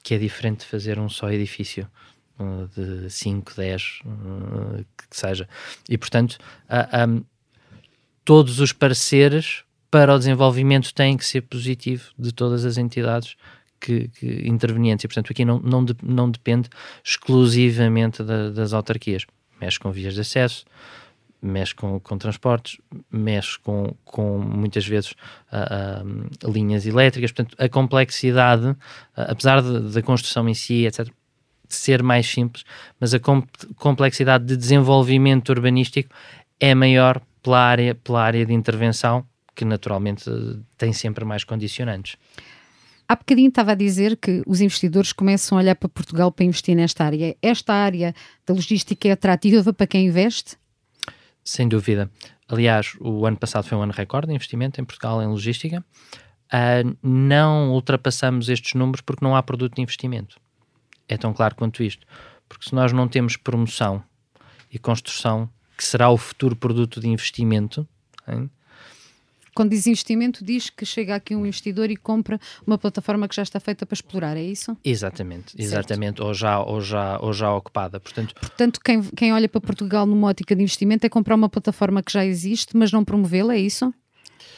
que 0.02 0.12
é 0.12 0.18
diferente 0.18 0.58
de 0.58 0.66
fazer 0.66 0.98
um 0.98 1.08
só 1.08 1.30
edifício 1.30 1.90
de 2.76 3.08
5, 3.08 3.54
10, 3.56 4.00
que 5.08 5.16
seja. 5.16 5.48
E, 5.88 5.96
portanto, 5.96 6.36
um, 7.08 7.24
todos 8.22 8.60
os 8.60 8.70
pareceres 8.70 9.64
para 9.90 10.14
o 10.14 10.18
desenvolvimento 10.18 10.92
têm 10.92 11.16
que 11.16 11.24
ser 11.24 11.40
positivo 11.40 12.10
de 12.18 12.32
todas 12.32 12.66
as 12.66 12.76
entidades 12.76 13.34
que, 13.80 14.08
que 14.08 14.46
intervenientes 14.46 15.04
e, 15.04 15.08
portanto, 15.08 15.32
aqui 15.32 15.42
não, 15.42 15.58
não, 15.58 15.82
de, 15.82 15.96
não 16.02 16.30
depende 16.30 16.68
exclusivamente 17.02 18.22
da, 18.22 18.50
das 18.50 18.74
autarquias. 18.74 19.24
Mexe 19.58 19.80
com 19.80 19.90
vias 19.90 20.12
de 20.12 20.20
acesso, 20.20 20.66
mexe 21.46 21.74
com, 21.74 21.98
com 22.00 22.18
transportes, 22.18 22.78
mexe 23.10 23.58
com, 23.58 23.94
com 24.04 24.38
muitas 24.38 24.86
vezes 24.86 25.12
uh, 25.52 26.46
uh, 26.46 26.50
linhas 26.50 26.86
elétricas, 26.86 27.32
portanto, 27.32 27.56
a 27.58 27.68
complexidade, 27.68 28.66
uh, 28.66 28.76
apesar 29.14 29.62
da 29.62 30.02
construção 30.02 30.48
em 30.48 30.54
si, 30.54 30.86
etc., 30.86 31.08
ser 31.68 32.02
mais 32.02 32.26
simples, 32.26 32.64
mas 33.00 33.12
a 33.12 33.18
com 33.18 33.42
complexidade 33.76 34.44
de 34.44 34.56
desenvolvimento 34.56 35.48
urbanístico 35.48 36.14
é 36.60 36.74
maior 36.74 37.20
pela 37.42 37.60
área, 37.60 37.94
pela 37.94 38.22
área 38.22 38.46
de 38.46 38.52
intervenção, 38.52 39.26
que 39.54 39.64
naturalmente 39.64 40.30
tem 40.76 40.92
sempre 40.92 41.24
mais 41.24 41.44
condicionantes. 41.44 42.16
Há 43.08 43.14
bocadinho 43.14 43.48
estava 43.48 43.72
a 43.72 43.74
dizer 43.76 44.16
que 44.16 44.42
os 44.46 44.60
investidores 44.60 45.12
começam 45.12 45.56
a 45.56 45.60
olhar 45.60 45.76
para 45.76 45.88
Portugal 45.88 46.32
para 46.32 46.44
investir 46.44 46.74
nesta 46.74 47.04
área. 47.04 47.36
Esta 47.40 47.72
área 47.72 48.12
da 48.44 48.52
logística 48.52 49.08
é 49.08 49.12
atrativa 49.12 49.72
para 49.72 49.86
quem 49.86 50.06
investe? 50.06 50.56
Sem 51.46 51.68
dúvida. 51.68 52.10
Aliás, 52.48 52.96
o 53.00 53.24
ano 53.24 53.36
passado 53.36 53.64
foi 53.68 53.78
um 53.78 53.82
ano 53.82 53.92
recorde 53.92 54.26
de 54.26 54.34
investimento 54.34 54.80
em 54.80 54.84
Portugal 54.84 55.22
em 55.22 55.28
logística. 55.28 55.78
Uh, 56.52 56.96
não 57.00 57.70
ultrapassamos 57.70 58.48
estes 58.48 58.74
números 58.74 59.00
porque 59.00 59.24
não 59.24 59.36
há 59.36 59.42
produto 59.44 59.76
de 59.76 59.80
investimento. 59.80 60.40
É 61.08 61.16
tão 61.16 61.32
claro 61.32 61.54
quanto 61.54 61.84
isto. 61.84 62.04
Porque 62.48 62.68
se 62.68 62.74
nós 62.74 62.92
não 62.92 63.06
temos 63.06 63.36
promoção 63.36 64.02
e 64.72 64.76
construção, 64.76 65.48
que 65.78 65.84
será 65.84 66.10
o 66.10 66.16
futuro 66.16 66.56
produto 66.56 67.00
de 67.00 67.08
investimento, 67.08 67.86
hein? 68.26 68.50
Quando 69.56 69.70
diz 69.70 69.86
investimento, 69.86 70.44
diz 70.44 70.68
que 70.68 70.84
chega 70.84 71.14
aqui 71.14 71.34
um 71.34 71.46
investidor 71.46 71.90
e 71.90 71.96
compra 71.96 72.38
uma 72.66 72.76
plataforma 72.76 73.26
que 73.26 73.34
já 73.34 73.42
está 73.42 73.58
feita 73.58 73.86
para 73.86 73.94
explorar, 73.94 74.36
é 74.36 74.42
isso? 74.42 74.76
Exatamente, 74.84 75.54
exatamente, 75.58 76.20
ou 76.20 76.34
já, 76.34 76.60
ou, 76.60 76.78
já, 76.82 77.18
ou 77.20 77.32
já 77.32 77.50
ocupada. 77.50 77.98
Portanto, 77.98 78.34
Portanto 78.38 78.78
quem, 78.84 79.02
quem 79.02 79.32
olha 79.32 79.48
para 79.48 79.60
Portugal 79.62 80.04
numa 80.04 80.28
ótica 80.28 80.54
de 80.54 80.62
investimento 80.62 81.06
é 81.06 81.08
comprar 81.08 81.34
uma 81.34 81.48
plataforma 81.48 82.02
que 82.02 82.12
já 82.12 82.22
existe, 82.22 82.76
mas 82.76 82.92
não 82.92 83.02
promovê-la, 83.02 83.54
é 83.54 83.58
isso? 83.58 83.92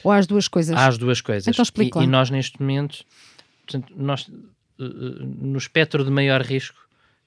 Ou 0.02 0.10
há 0.10 0.16
as 0.16 0.26
duas 0.26 0.48
coisas? 0.48 0.76
Há 0.76 0.88
as 0.88 0.98
duas 0.98 1.20
coisas. 1.20 1.46
Então 1.46 1.62
explica 1.62 2.00
e, 2.00 2.02
e 2.02 2.06
nós 2.08 2.28
neste 2.28 2.60
momento, 2.60 3.04
portanto, 3.64 3.94
nós, 3.96 4.28
no 4.76 5.58
espectro 5.58 6.04
de 6.04 6.10
maior 6.10 6.42
risco, 6.42 6.76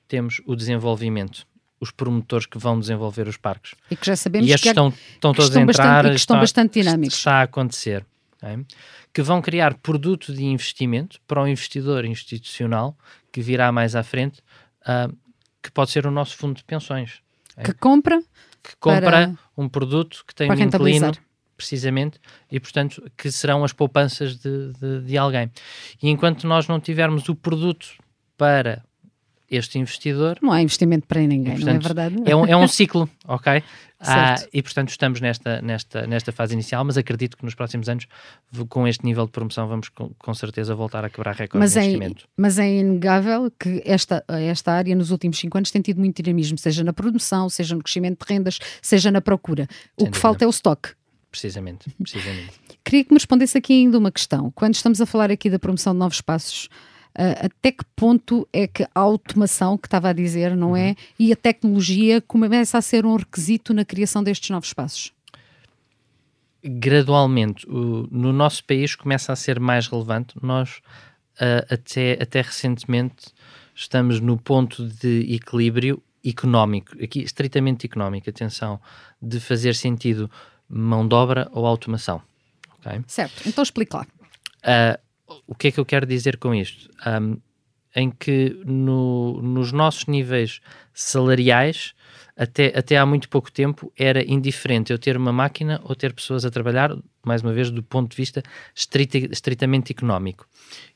temos 0.10 0.42
o 0.46 0.58
desenvolvimento 0.58 1.48
os 1.82 1.92
promotores 1.92 2.46
que 2.46 2.58
vão 2.58 2.80
desenvolver 2.80 3.28
os 3.28 3.36
parques. 3.36 3.74
E 3.90 3.96
que 3.96 4.06
já 4.06 4.16
sabemos 4.16 4.48
e 4.48 4.56
que, 4.58 4.70
estão, 4.70 4.90
estão 4.90 5.32
que 5.32 5.38
todos 5.38 5.50
estão 5.50 5.62
a 5.62 5.64
entrar, 5.64 5.86
bastante, 5.86 6.06
e 6.06 6.10
que 6.12 6.20
estão 6.20 6.36
está, 6.36 6.42
bastante 6.42 6.82
dinâmicos. 6.82 7.18
Está 7.18 7.34
a 7.34 7.42
acontecer. 7.42 8.06
Okay? 8.38 8.66
Que 9.12 9.22
vão 9.22 9.42
criar 9.42 9.74
produto 9.74 10.32
de 10.34 10.46
investimento 10.46 11.20
para 11.28 11.42
o 11.42 11.48
investidor 11.48 12.06
institucional 12.06 12.96
que 13.32 13.42
virá 13.42 13.72
mais 13.72 13.96
à 13.96 14.04
frente, 14.04 14.42
uh, 14.84 15.14
que 15.62 15.72
pode 15.72 15.92
ser 15.92 16.06
o 16.06 16.12
nosso 16.12 16.38
fundo 16.38 16.56
de 16.56 16.64
pensões. 16.64 17.20
Okay? 17.58 17.66
Que 17.66 17.74
compra 17.74 18.22
que 18.64 18.76
compra 18.80 19.02
para, 19.02 19.34
um 19.58 19.68
produto 19.68 20.24
que 20.28 20.36
tem 20.36 20.50
um 20.50 20.54
inquilino 20.54 21.12
precisamente, 21.58 22.20
e 22.52 22.60
portanto 22.60 23.04
que 23.16 23.32
serão 23.32 23.64
as 23.64 23.72
poupanças 23.72 24.36
de, 24.38 24.72
de, 24.74 25.02
de 25.02 25.18
alguém. 25.18 25.52
E 26.02 26.10
enquanto 26.10 26.48
nós 26.48 26.68
não 26.68 26.80
tivermos 26.80 27.30
o 27.30 27.36
produto 27.36 27.88
para 28.36 28.84
este 29.52 29.78
investidor. 29.78 30.40
Não 30.42 30.52
há 30.52 30.62
investimento 30.62 31.06
para 31.06 31.20
ninguém, 31.20 31.58
portanto, 31.58 31.66
não 31.66 31.76
é 31.76 31.80
verdade? 31.80 32.16
É 32.26 32.36
um, 32.36 32.46
é 32.46 32.56
um 32.56 32.68
ciclo, 32.68 33.10
ok? 33.28 33.62
Ah, 34.04 34.36
e 34.52 34.64
portanto 34.64 34.90
estamos 34.90 35.22
nesta, 35.22 35.62
nesta, 35.62 36.08
nesta 36.08 36.32
fase 36.32 36.54
inicial, 36.54 36.84
mas 36.84 36.98
acredito 36.98 37.38
que 37.38 37.46
nos 37.46 37.54
próximos 37.54 37.88
anos, 37.88 38.08
com 38.68 38.88
este 38.88 39.06
nível 39.06 39.26
de 39.26 39.32
promoção, 39.32 39.68
vamos 39.68 39.90
com, 39.90 40.10
com 40.18 40.34
certeza 40.34 40.74
voltar 40.74 41.06
a 41.06 41.10
quebrar 41.10 41.36
recordes 41.36 41.74
de 41.74 41.80
é, 41.80 41.84
investimento. 41.84 42.28
Mas 42.36 42.58
é 42.58 42.68
inegável 42.68 43.52
que 43.60 43.82
esta, 43.86 44.24
esta 44.28 44.72
área 44.72 44.96
nos 44.96 45.12
últimos 45.12 45.38
cinco 45.38 45.58
anos 45.58 45.70
tem 45.70 45.82
tido 45.82 46.00
muito 46.00 46.20
dinamismo, 46.22 46.58
seja 46.58 46.84
na 46.84 46.94
produção, 46.94 47.48
seja 47.48 47.76
no 47.76 47.84
crescimento 47.84 48.26
de 48.26 48.34
rendas, 48.34 48.60
seja 48.82 49.12
na 49.12 49.22
procura. 49.22 49.68
Sem 49.70 49.78
o 49.94 49.98
que 49.98 50.04
dúvida. 50.06 50.20
falta 50.20 50.46
é 50.46 50.48
o 50.48 50.50
estoque. 50.50 50.90
Precisamente, 51.30 51.90
precisamente. 52.02 52.52
Queria 52.84 53.04
que 53.06 53.12
me 53.12 53.18
respondesse 53.18 53.58
aqui 53.58 53.74
ainda 53.74 53.98
uma 54.00 54.12
questão. 54.12 54.52
Quando 54.52 54.74
estamos 54.74 55.00
a 55.00 55.06
falar 55.06 55.30
aqui 55.30 55.50
da 55.50 55.60
promoção 55.60 55.94
de 55.94 56.00
novos 56.00 56.18
espaços, 56.18 56.68
Uh, 57.18 57.46
até 57.46 57.72
que 57.72 57.84
ponto 57.96 58.48
é 58.54 58.68
que 58.68 58.84
a 58.84 59.00
automação, 59.00 59.78
que 59.78 59.88
estava 59.88 60.10
a 60.10 60.14
dizer, 60.14 60.56
não 60.56 60.76
é? 60.76 60.96
E 61.20 61.34
a 61.34 61.36
tecnologia 61.36 62.22
começa 62.22 62.78
a 62.78 62.82
ser 62.82 63.06
um 63.06 63.16
requisito 63.16 63.74
na 63.74 63.84
criação 63.84 64.24
destes 64.24 64.50
novos 64.50 64.70
espaços? 64.70 65.12
Gradualmente, 66.64 67.68
o, 67.68 68.08
no 68.10 68.32
nosso 68.32 68.64
país 68.64 68.96
começa 68.96 69.34
a 69.34 69.36
ser 69.36 69.60
mais 69.60 69.88
relevante. 69.88 70.36
Nós, 70.42 70.78
uh, 71.36 71.74
até, 71.74 72.18
até 72.22 72.42
recentemente, 72.42 73.34
estamos 73.76 74.20
no 74.20 74.38
ponto 74.38 74.88
de 74.88 75.34
equilíbrio 75.34 76.02
económico, 76.24 76.92
aqui 77.04 77.22
estritamente 77.24 77.86
económico, 77.86 78.30
atenção, 78.30 78.80
de 79.22 79.40
fazer 79.40 79.76
sentido 79.76 80.30
mão 80.70 81.06
de 81.06 81.14
obra 81.14 81.50
ou 81.52 81.66
automação. 81.66 82.22
Okay? 82.80 83.02
Certo, 83.08 83.42
então 83.48 83.64
explica 83.64 83.98
lá. 83.98 84.08
Uh, 84.64 85.11
o 85.48 85.56
que 85.56 85.68
é 85.68 85.72
que 85.72 85.80
eu 85.80 85.86
quero 85.86 86.06
dizer 86.06 86.38
com 86.38 86.54
isto? 86.54 86.90
Um, 87.06 87.38
em 87.96 88.10
que 88.10 88.58
no, 88.66 89.42
nos 89.42 89.72
nossos 89.72 90.06
níveis 90.06 90.62
salariais, 90.94 91.94
até, 92.38 92.68
até 92.78 92.98
há 92.98 93.06
muito 93.06 93.28
pouco 93.30 93.52
tempo, 93.52 93.92
era 93.98 94.24
indiferente 94.24 94.92
eu 94.92 95.00
ter 95.00 95.18
uma 95.18 95.34
máquina 95.34 95.82
ou 95.84 95.96
ter 95.96 96.14
pessoas 96.14 96.46
a 96.46 96.52
trabalhar, 96.52 96.96
mais 97.24 97.42
uma 97.42 97.54
vez, 97.54 97.70
do 97.70 97.84
ponto 97.84 98.12
de 98.12 98.18
vista 98.18 98.42
estrita, 98.74 99.18
estritamente 99.18 99.92
económico. 99.92 100.48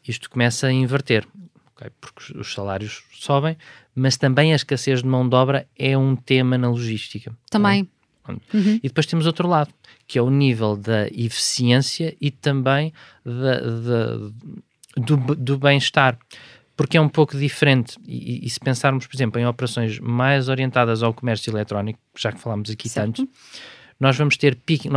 Isto 0.08 0.30
começa 0.30 0.68
a 0.68 0.72
inverter, 0.72 1.28
okay? 1.76 1.92
porque 2.00 2.38
os 2.38 2.54
salários 2.54 3.04
sobem, 3.12 3.58
mas 3.94 4.18
também 4.18 4.54
a 4.54 4.56
escassez 4.56 5.02
de 5.02 5.08
mão 5.08 5.28
de 5.28 5.36
obra 5.36 5.68
é 5.78 5.98
um 5.98 6.16
tema 6.16 6.58
na 6.58 6.70
logística. 6.70 7.36
Também. 7.50 7.90
Uhum. 8.34 8.80
E 8.84 8.88
depois 8.88 9.06
temos 9.06 9.26
outro 9.26 9.48
lado, 9.48 9.74
que 10.08 10.18
é 10.18 10.22
o 10.22 10.30
nível 10.30 10.76
da 10.76 11.08
eficiência 11.08 12.16
e 12.20 12.32
também 12.32 12.94
da, 13.24 13.60
da, 13.60 14.18
do, 14.98 15.36
do 15.36 15.58
bem-estar. 15.58 16.18
Porque 16.76 16.98
é 16.98 17.02
um 17.02 17.08
pouco 17.08 17.38
diferente, 17.38 17.98
e, 18.06 18.46
e, 18.46 18.50
se 18.50 18.60
pensarmos, 18.60 19.08
por 19.08 19.16
exemplo, 19.16 19.40
em 19.40 19.46
operações 19.46 19.98
mais 19.98 20.50
orientadas 20.50 21.02
ao 21.02 21.14
comércio 21.14 21.50
eletrónico, 21.50 22.00
já 22.18 22.34
que 22.34 22.40
falámos 22.40 22.70
aqui 22.70 22.90
certo. 22.90 23.24
tanto, 23.24 23.32
nós 23.98 24.18
vamos 24.18 24.36
ter 24.36 24.56
picking. 24.56 24.90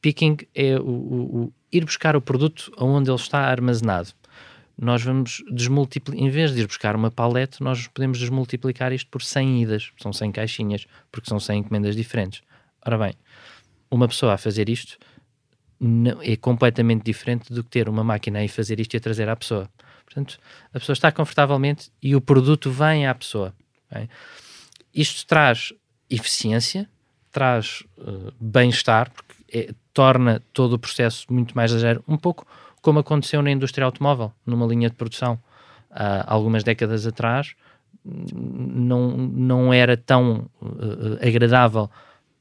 Picking 0.00 0.38
é 0.54 0.78
o, 0.78 0.88
o, 0.88 1.42
o 1.42 1.52
ir 1.70 1.84
buscar 1.84 2.16
o 2.16 2.20
produto 2.20 2.72
onde 2.78 3.10
ele 3.10 3.16
está 3.16 3.40
armazenado 3.40 4.08
nós 4.78 5.02
vamos 5.02 5.42
desmultiplicar, 5.50 6.22
em 6.22 6.28
vez 6.28 6.52
de 6.52 6.60
ir 6.60 6.66
buscar 6.66 6.94
uma 6.94 7.10
palete, 7.10 7.62
nós 7.62 7.86
podemos 7.88 8.18
desmultiplicar 8.18 8.92
isto 8.92 9.10
por 9.10 9.22
100 9.22 9.62
idas, 9.62 9.92
são 9.98 10.12
100 10.12 10.32
caixinhas, 10.32 10.86
porque 11.10 11.28
são 11.28 11.40
100 11.40 11.60
encomendas 11.60 11.96
diferentes. 11.96 12.42
Ora 12.84 12.98
bem, 12.98 13.14
uma 13.90 14.06
pessoa 14.06 14.34
a 14.34 14.38
fazer 14.38 14.68
isto 14.68 14.98
não, 15.80 16.20
é 16.22 16.36
completamente 16.36 17.04
diferente 17.04 17.52
do 17.52 17.64
que 17.64 17.70
ter 17.70 17.88
uma 17.88 18.04
máquina 18.04 18.44
e 18.44 18.48
fazer 18.48 18.78
isto 18.78 18.94
e 18.94 18.96
a 18.96 19.00
trazer 19.00 19.28
à 19.28 19.36
pessoa. 19.36 19.68
Portanto, 20.04 20.38
a 20.72 20.78
pessoa 20.78 20.94
está 20.94 21.10
confortavelmente 21.10 21.90
e 22.02 22.14
o 22.14 22.20
produto 22.20 22.70
vem 22.70 23.06
à 23.06 23.14
pessoa. 23.14 23.54
Isto 24.94 25.26
traz 25.26 25.72
eficiência, 26.08 26.88
traz 27.30 27.82
uh, 27.98 28.32
bem-estar, 28.40 29.10
porque 29.10 29.34
é, 29.52 29.74
torna 29.92 30.42
todo 30.52 30.74
o 30.74 30.78
processo 30.78 31.26
muito 31.30 31.54
mais 31.54 31.72
ligeiro, 31.72 32.02
um 32.06 32.16
pouco 32.16 32.46
como 32.86 33.00
aconteceu 33.00 33.42
na 33.42 33.50
indústria 33.50 33.84
automóvel, 33.84 34.32
numa 34.46 34.64
linha 34.64 34.88
de 34.88 34.94
produção 34.94 35.34
uh, 35.90 36.22
algumas 36.24 36.62
décadas 36.62 37.04
atrás, 37.04 37.56
não, 38.04 39.08
não 39.16 39.74
era 39.74 39.96
tão 39.96 40.48
uh, 40.62 41.18
agradável 41.20 41.90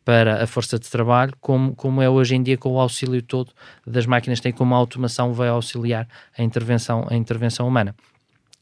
para 0.04 0.44
a 0.44 0.46
força 0.46 0.78
de 0.78 0.88
trabalho 0.88 1.34
como, 1.42 1.74
como 1.74 2.00
é 2.00 2.08
hoje 2.08 2.36
em 2.36 2.44
dia 2.44 2.60
com 2.60 2.74
o 2.74 2.80
auxílio 2.80 3.24
todo 3.24 3.54
das 3.88 4.06
máquinas, 4.06 4.40
tem 4.40 4.52
como 4.52 4.76
a 4.76 4.78
automação 4.78 5.34
vai 5.34 5.48
auxiliar 5.50 6.08
a 6.38 6.44
intervenção, 6.44 7.08
a 7.10 7.16
intervenção 7.16 7.68
humana. 7.68 7.96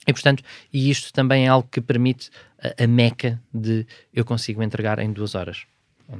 E, 0.07 0.13
portanto, 0.13 0.41
e 0.71 0.89
isto 0.89 1.11
também 1.11 1.47
é 1.47 1.49
algo 1.49 1.67
que 1.69 1.81
permite 1.81 2.29
a, 2.61 2.85
a 2.85 2.87
meca 2.87 3.41
de 3.53 3.85
eu 4.13 4.23
consigo 4.23 4.63
entregar 4.63 4.99
em 4.99 5.11
duas 5.11 5.35
horas. 5.35 5.65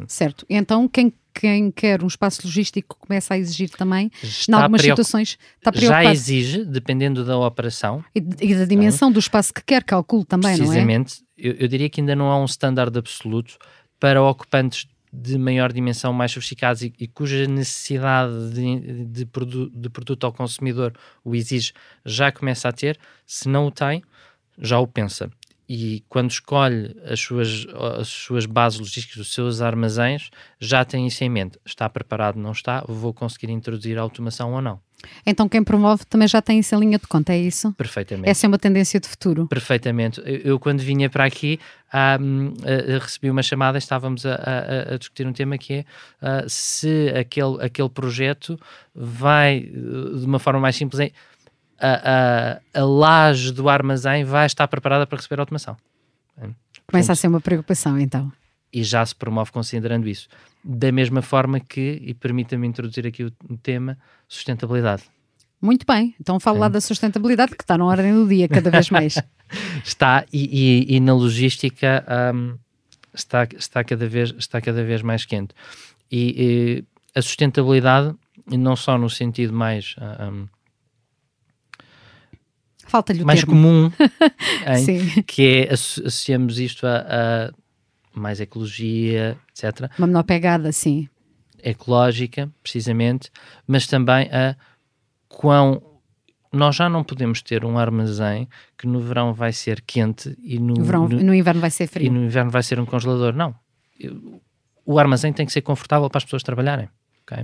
Certo. 0.08 0.46
Então, 0.50 0.88
quem, 0.88 1.14
quem 1.34 1.72
quer 1.72 2.04
um 2.04 2.08
espaço 2.08 2.42
logístico 2.46 2.98
começa 3.00 3.34
a 3.34 3.38
exigir 3.38 3.70
também, 3.70 4.12
em 4.48 4.54
algumas 4.54 4.82
situações, 4.82 5.38
está 5.58 5.72
preocupado. 5.72 6.04
Já 6.04 6.12
exige, 6.12 6.66
dependendo 6.66 7.24
da 7.26 7.38
operação. 7.38 8.04
E, 8.16 8.20
e 8.20 8.56
da 8.56 8.66
dimensão 8.66 9.12
do 9.12 9.20
espaço 9.20 9.54
que 9.54 9.64
quer, 9.64 9.84
calculo 9.84 10.26
também, 10.26 10.58
não 10.58 10.66
é? 10.66 10.68
Precisamente. 10.68 11.24
Eu, 11.38 11.54
eu 11.54 11.68
diria 11.68 11.90
que 11.90 12.02
ainda 12.02 12.16
não 12.16 12.30
há 12.30 12.40
um 12.40 12.46
standard 12.46 12.98
absoluto 12.98 13.58
para 14.00 14.22
ocupantes 14.22 14.88
de 15.12 15.38
maior 15.38 15.72
dimensão, 15.72 16.12
mais 16.12 16.32
sofisticados 16.32 16.82
e, 16.82 16.92
e 17.00 17.08
cuja 17.08 17.46
necessidade 17.46 18.52
de, 18.52 19.06
de, 19.06 19.26
produ 19.28 19.70
de 19.70 19.88
produto 19.90 20.26
ao 20.26 20.34
consumidor 20.34 20.92
o 21.24 21.36
exige, 21.36 21.72
já 22.04 22.32
começa 22.32 22.68
a 22.68 22.72
ter. 22.72 23.00
Se 23.26 23.48
não 23.48 23.68
o 23.68 23.72
tem, 23.72 24.02
já 24.58 24.80
o 24.80 24.88
pensa 24.88 25.30
e 25.74 26.04
quando 26.08 26.30
escolhe 26.30 26.96
as 27.04 27.20
suas, 27.20 27.66
as 28.00 28.08
suas 28.08 28.46
bases 28.46 28.80
logísticas, 28.80 29.18
os 29.18 29.34
seus 29.34 29.60
armazéns, 29.60 30.30
já 30.60 30.86
tem 30.86 31.08
isso 31.08 31.24
em 31.24 31.30
mente. 31.30 31.58
Está 31.66 31.90
preparado, 31.90 32.38
não 32.38 32.52
está? 32.52 32.84
Vou 32.88 33.12
conseguir 33.12 33.50
introduzir 33.52 33.98
a 33.98 34.02
automação 34.02 34.54
ou 34.54 34.62
não? 34.62 34.80
Então 35.26 35.50
quem 35.50 35.64
promove 35.64 36.06
também 36.06 36.28
já 36.28 36.44
tem 36.44 36.60
isso 36.60 36.76
em 36.76 36.80
linha 36.80 37.00
de 37.00 37.08
conta, 37.08 37.34
é 37.34 37.40
isso? 37.40 37.74
Perfeitamente. 37.74 38.30
Essa 38.30 38.46
é 38.46 38.48
uma 38.48 38.60
tendência 38.60 39.00
de 39.00 39.08
futuro. 39.08 39.48
Perfeitamente. 39.48 40.22
Eu, 40.24 40.38
eu 40.38 40.60
quando 40.60 40.80
vinha 40.82 41.10
para 41.10 41.26
aqui 41.26 41.60
uh, 41.92 43.00
recebi 43.00 43.32
uma 43.32 43.42
chamada, 43.42 43.80
estávamos 43.80 44.28
a, 44.28 44.36
a, 44.36 44.94
a, 44.94 44.98
discutir 44.98 45.26
um 45.26 45.34
tema 45.34 45.58
que 45.58 45.74
é 45.74 45.86
uh, 46.22 46.48
se 46.48 47.12
aquele, 47.18 47.58
aquele 47.62 47.90
projeto 47.90 48.60
vai, 48.94 49.62
de 49.62 50.24
uma 50.26 50.38
forma 50.38 50.60
mais 50.60 50.76
simples, 50.76 51.12
a, 51.84 52.60
a, 52.76 52.82
a 52.82 52.86
laje 52.86 53.52
do 53.52 53.68
armazém 53.68 54.24
vai 54.24 54.46
estar 54.46 54.68
preparada 54.70 55.06
para 55.06 55.18
receber 55.18 55.42
automação. 55.42 55.76
Começa 56.88 57.12
a 57.12 57.16
ser 57.16 57.28
uma 57.28 57.42
preocupação, 57.42 58.00
então. 58.00 58.32
E 58.72 58.84
já 58.84 59.06
se 59.06 59.16
promove 59.16 59.52
considerando 59.52 60.08
isso. 60.08 60.28
Da 60.64 60.92
mesma 60.92 61.22
forma 61.22 61.60
que, 61.60 62.00
e 62.02 62.14
permita-me 62.14 62.68
introduzir 62.68 63.06
aqui 63.06 63.24
o, 63.24 63.32
tema, 63.62 63.98
sustentabilidade. 64.28 65.04
Muito 65.62 65.86
bem, 65.86 66.16
então 66.20 66.40
falo 66.40 66.58
é. 66.58 66.60
lá 66.62 66.68
da 66.70 66.82
sustentabilidade 66.82 67.56
que 67.56 67.64
está 67.64 67.78
na 67.78 67.86
ordem 67.86 68.14
do 68.14 68.28
dia 68.28 68.48
cada 68.48 68.70
vez 68.70 68.90
mais. 68.90 69.16
está, 69.84 70.26
e, 70.32 70.88
e, 70.90 70.96
e, 70.96 71.00
na 71.00 71.14
logística 71.14 72.06
um, 72.34 72.58
está, 73.14 73.48
está, 73.58 73.84
cada 73.84 74.08
vez, 74.08 74.34
está 74.38 74.60
cada 74.60 74.84
vez 74.84 75.02
mais 75.02 75.26
quente. 75.26 75.54
E, 76.12 76.36
e 76.38 77.18
a 77.18 77.22
sustentabilidade, 77.22 78.14
não 78.48 78.76
só 78.76 78.98
no 78.98 79.10
sentido 79.10 79.54
mais 79.54 79.96
um, 80.22 80.48
Falta-lhe 82.94 83.24
o 83.24 83.26
mais 83.26 83.40
termo. 83.40 83.56
comum, 83.56 83.92
hein, 84.70 85.24
que 85.26 85.66
é 85.68 85.74
associamos 85.74 86.60
isto 86.60 86.86
a, 86.86 87.00
a, 87.00 87.54
mais 88.14 88.40
ecologia, 88.40 89.36
etc. 89.50 89.90
Uma 89.98 90.06
menor 90.06 90.22
pegada, 90.22 90.72
sim. 90.72 91.10
Ecológica, 91.64 92.52
precisamente, 92.62 93.32
mas 93.66 93.88
também 93.88 94.30
a 94.32 94.56
quão 95.28 95.82
nós 96.52 96.76
já 96.76 96.88
não 96.88 97.04
podemos 97.04 97.42
ter 97.42 97.66
um 97.66 97.80
armazém 97.80 98.48
que 98.78 98.86
no 98.86 99.00
verão 99.00 99.34
vai 99.34 99.52
ser 99.52 99.82
quente 99.82 100.38
e 100.44 100.60
no, 100.60 100.76
verão, 100.84 101.10
no, 101.10 101.24
no 101.24 101.34
inverno 101.34 101.62
vai 101.62 101.72
ser 101.72 101.88
frio. 101.88 102.06
E 102.06 102.10
no 102.12 102.24
inverno 102.24 102.52
vai 102.52 102.62
ser 102.62 102.80
um 102.80 102.86
congelador. 102.86 103.34
Não. 103.34 103.56
O 104.86 105.00
armazém 105.00 105.34
tem 105.34 105.48
que 105.48 105.52
ser 105.52 105.62
confortável 105.62 106.08
para 106.12 106.20
as 106.20 106.26
pessoas 106.26 106.44
trabalharem. 106.44 106.88
Okay? 107.24 107.44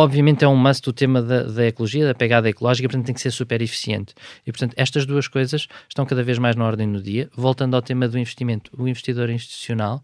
Obviamente 0.00 0.42
é 0.42 0.48
um 0.48 0.56
must 0.56 0.88
o 0.88 0.94
tema 0.94 1.20
da, 1.20 1.42
da, 1.42 1.66
ecologia, 1.66 2.06
da 2.06 2.14
pegada 2.14 2.48
ecológica, 2.48 2.88
portanto 2.88 3.04
tem 3.04 3.14
que 3.14 3.20
ser 3.20 3.30
super 3.30 3.60
eficiente. 3.60 4.14
E 4.46 4.50
portanto 4.50 4.72
estas 4.76 5.04
duas 5.04 5.28
coisas 5.28 5.68
estão 5.86 6.06
cada 6.06 6.22
vez 6.22 6.38
mais 6.38 6.56
na 6.56 6.64
ordem 6.64 6.90
do 6.90 7.02
dia. 7.02 7.28
Voltando 7.36 7.76
ao 7.76 7.82
tema 7.82 8.08
do 8.08 8.18
investimento, 8.18 8.70
o 8.78 8.88
investidor 8.88 9.28
institucional, 9.28 10.02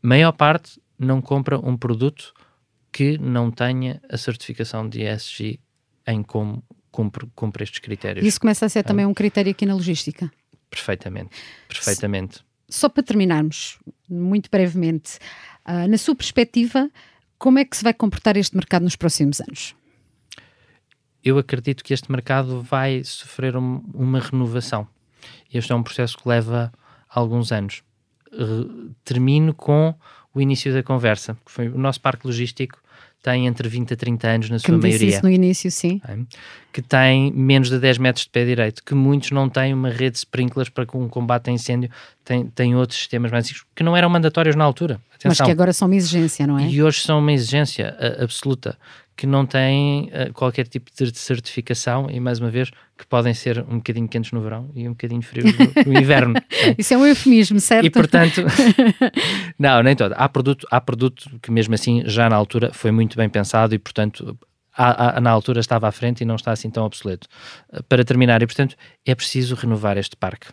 maior 0.00 0.32
parte 0.32 0.80
não 0.98 1.20
compra 1.20 1.58
um 1.58 1.76
produto 1.76 2.32
que 2.90 3.18
não 3.18 3.50
tenha 3.50 4.00
a 4.08 4.16
certificação 4.16 4.88
de 4.88 5.02
ESG 5.02 5.60
em 6.06 6.22
como 6.22 6.64
cumpre, 6.90 7.26
cumpre 7.34 7.64
estes 7.64 7.80
critérios. 7.80 8.26
Isso 8.26 8.40
começa 8.40 8.64
a 8.64 8.68
ser 8.70 8.84
também 8.84 9.04
um 9.04 9.12
critério 9.12 9.50
aqui 9.50 9.66
na 9.66 9.74
logística. 9.74 10.32
Perfeitamente, 10.70 11.30
perfeitamente. 11.68 12.40
Só 12.70 12.88
para 12.88 13.02
terminarmos, 13.02 13.78
muito 14.08 14.48
brevemente, 14.50 15.18
uh, 15.68 15.86
na 15.86 15.98
sua 15.98 16.14
perspectiva, 16.14 16.90
como 17.42 17.58
é 17.58 17.64
que 17.64 17.76
se 17.76 17.82
vai 17.82 17.92
comportar 17.92 18.36
este 18.36 18.54
mercado 18.54 18.84
nos 18.84 18.94
próximos 18.94 19.40
anos? 19.40 19.74
Eu 21.24 21.38
acredito 21.38 21.82
que 21.82 21.92
este 21.92 22.10
mercado 22.10 22.62
vai 22.62 23.02
sofrer 23.02 23.56
um, 23.56 23.82
uma 23.92 24.20
renovação. 24.20 24.86
Este 25.52 25.72
é 25.72 25.74
um 25.74 25.82
processo 25.82 26.16
que 26.16 26.28
leva 26.28 26.72
alguns 27.08 27.50
anos. 27.50 27.82
termino 29.04 29.52
com 29.52 29.92
o 30.32 30.40
início 30.40 30.72
da 30.72 30.84
conversa, 30.84 31.36
que 31.44 31.50
foi 31.50 31.68
o 31.68 31.76
nosso 31.76 32.00
parque 32.00 32.28
logístico 32.28 32.80
tem 33.22 33.46
entre 33.46 33.68
20 33.68 33.94
a 33.94 33.96
30 33.96 34.28
anos 34.28 34.50
na 34.50 34.56
que 34.56 34.66
sua 34.66 34.76
me 34.76 34.82
maioria. 34.82 35.08
Isso 35.08 35.22
no 35.22 35.30
início, 35.30 35.70
sim. 35.70 36.00
Que 36.72 36.82
tem 36.82 37.32
menos 37.32 37.70
de 37.70 37.78
10 37.78 37.98
metros 37.98 38.24
de 38.24 38.30
pé 38.30 38.44
direito, 38.44 38.82
que 38.82 38.94
muitos 38.94 39.30
não 39.30 39.48
têm 39.48 39.72
uma 39.72 39.88
rede 39.90 40.12
de 40.12 40.18
sprinklers 40.18 40.68
para 40.68 40.84
um 40.94 41.08
combate 41.08 41.48
a 41.48 41.52
incêndio, 41.52 41.88
tem, 42.24 42.46
tem 42.46 42.74
outros 42.74 42.98
sistemas 42.98 43.30
mais 43.30 43.64
que 43.74 43.82
não 43.82 43.96
eram 43.96 44.10
mandatórios 44.10 44.56
na 44.56 44.64
altura. 44.64 45.00
Atenção. 45.14 45.28
Mas 45.28 45.40
que 45.40 45.50
agora 45.52 45.72
são 45.72 45.86
uma 45.86 45.94
exigência, 45.94 46.46
não 46.46 46.58
é? 46.58 46.66
E 46.66 46.82
hoje 46.82 47.00
são 47.00 47.20
uma 47.20 47.32
exigência 47.32 47.96
absoluta 48.18 48.76
que 49.16 49.26
não 49.26 49.44
têm 49.46 50.10
uh, 50.10 50.32
qualquer 50.32 50.66
tipo 50.66 50.90
de 50.90 51.18
certificação 51.18 52.08
e, 52.10 52.18
mais 52.18 52.40
uma 52.40 52.50
vez, 52.50 52.70
que 52.96 53.06
podem 53.06 53.34
ser 53.34 53.64
um 53.68 53.76
bocadinho 53.76 54.08
quentes 54.08 54.32
no 54.32 54.40
verão 54.40 54.70
e 54.74 54.86
um 54.88 54.92
bocadinho 54.92 55.22
frios 55.22 55.52
no, 55.56 55.92
no 55.92 55.98
inverno. 56.00 56.36
é? 56.36 56.74
Isso 56.78 56.94
é 56.94 56.96
um 56.96 57.06
eufemismo, 57.06 57.60
certo? 57.60 57.86
E, 57.86 57.90
portanto, 57.90 58.42
não, 59.58 59.82
nem 59.82 59.94
todo. 59.94 60.14
Há 60.16 60.28
produto, 60.28 60.66
há 60.70 60.80
produto 60.80 61.30
que, 61.42 61.50
mesmo 61.50 61.74
assim, 61.74 62.02
já 62.06 62.28
na 62.28 62.36
altura 62.36 62.72
foi 62.72 62.90
muito 62.90 63.16
bem 63.16 63.28
pensado 63.28 63.74
e, 63.74 63.78
portanto, 63.78 64.38
há, 64.76 65.18
há, 65.18 65.20
na 65.20 65.30
altura 65.30 65.60
estava 65.60 65.88
à 65.88 65.92
frente 65.92 66.22
e 66.22 66.24
não 66.24 66.36
está 66.36 66.52
assim 66.52 66.70
tão 66.70 66.84
obsoleto. 66.84 67.28
Para 67.88 68.04
terminar, 68.04 68.42
e, 68.42 68.46
portanto, 68.46 68.76
é 69.04 69.14
preciso 69.14 69.54
renovar 69.54 69.98
este 69.98 70.16
parque. 70.16 70.48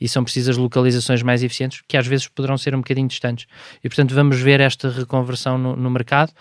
E 0.00 0.08
são 0.08 0.24
precisas 0.24 0.56
localizações 0.56 1.22
mais 1.22 1.42
eficientes 1.42 1.82
que 1.86 1.96
às 1.96 2.06
vezes 2.06 2.28
poderão 2.28 2.56
ser 2.56 2.74
um 2.74 2.78
bocadinho 2.78 3.08
distantes. 3.08 3.46
E 3.82 3.88
portanto 3.88 4.14
vamos 4.14 4.40
ver 4.40 4.60
esta 4.60 4.88
reconversão 4.88 5.58
no, 5.58 5.76
no 5.76 5.90
mercado. 5.90 6.32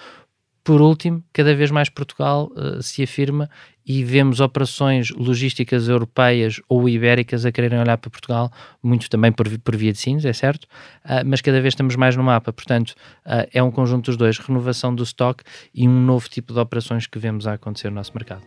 Por 0.64 0.82
último, 0.82 1.24
cada 1.34 1.54
vez 1.54 1.72
mais 1.72 1.90
Portugal 1.90 2.50
uh, 2.56 2.82
se 2.82 3.04
afirma 3.04 3.50
e 3.86 4.04
vemos 4.04 4.40
operações 4.40 5.10
logísticas 5.12 5.88
europeias 5.88 6.62
ou 6.70 6.88
ibéricas 6.88 7.46
a 7.46 7.52
quererem 7.52 7.80
olhar 7.80 7.98
para 7.98 8.10
Portugal, 8.10 8.52
muito 8.82 9.10
também 9.10 9.32
por, 9.32 9.48
por 9.60 9.76
via 9.76 9.92
de 9.92 9.98
Sines, 9.98 10.26
é 10.26 10.34
certo, 10.34 10.64
uh, 10.64 11.24
mas 11.26 11.42
cada 11.42 11.60
vez 11.62 11.74
estamos 11.74 11.96
mais 11.96 12.16
no 12.16 12.24
mapa. 12.24 12.54
Portanto, 12.54 12.92
uh, 13.26 13.48
é 13.54 13.62
um 13.62 13.72
conjunto 13.72 14.06
dos 14.06 14.18
dois, 14.18 14.38
renovação 14.38 14.94
do 14.94 15.04
stock 15.04 15.44
e 15.74 15.88
um 15.88 16.02
novo 16.02 16.30
tipo 16.30 16.54
de 16.54 16.60
operações 16.60 17.08
que 17.08 17.20
vemos 17.20 17.48
a 17.48 17.54
acontecer 17.54 17.90
no 17.90 17.96
nosso 17.96 18.12
mercado. 18.14 18.44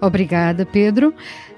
Obrigada, 0.00 0.64
Pedro. 0.64 1.14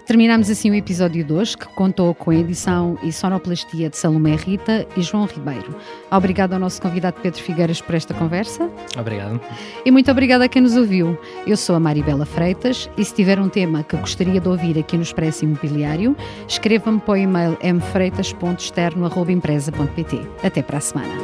Terminamos 0.06 0.50
assim 0.50 0.68
o 0.70 0.74
episódio 0.74 1.24
2, 1.24 1.54
que 1.54 1.66
contou 1.74 2.12
com 2.12 2.32
a 2.32 2.34
edição 2.34 2.98
e 3.04 3.12
sonoplastia 3.12 3.88
de 3.88 3.96
Salomé 3.96 4.34
Rita 4.34 4.84
e 4.96 5.02
João 5.02 5.26
Ribeiro. 5.26 5.76
Obrigado 6.10 6.54
ao 6.54 6.58
nosso 6.58 6.82
convidado 6.82 7.20
Pedro 7.22 7.40
Figueiras 7.40 7.80
por 7.80 7.94
esta 7.94 8.12
conversa. 8.12 8.68
Obrigado. 8.98 9.40
E 9.84 9.90
muito 9.92 10.10
obrigada 10.10 10.44
a 10.44 10.48
quem 10.48 10.60
nos 10.60 10.76
ouviu. 10.76 11.16
Eu 11.46 11.56
sou 11.56 11.76
a 11.76 11.80
Maribela 11.80 12.26
Freitas 12.26 12.90
e 12.98 13.04
se 13.04 13.14
tiver 13.22 13.38
um 13.38 13.48
tema 13.48 13.84
que 13.84 13.96
gostaria 13.96 14.40
de 14.40 14.48
ouvir 14.48 14.76
aqui 14.76 14.96
no 14.96 15.04
Expresso 15.04 15.44
Imobiliário, 15.44 16.16
escreva-me 16.48 16.98
para 16.98 17.12
o 17.12 17.16
e-mail 17.16 17.56
mfreitas.externo.empresa.pt. 17.62 20.20
Até 20.42 20.60
para 20.60 20.78
a 20.78 20.80
semana. 20.80 21.14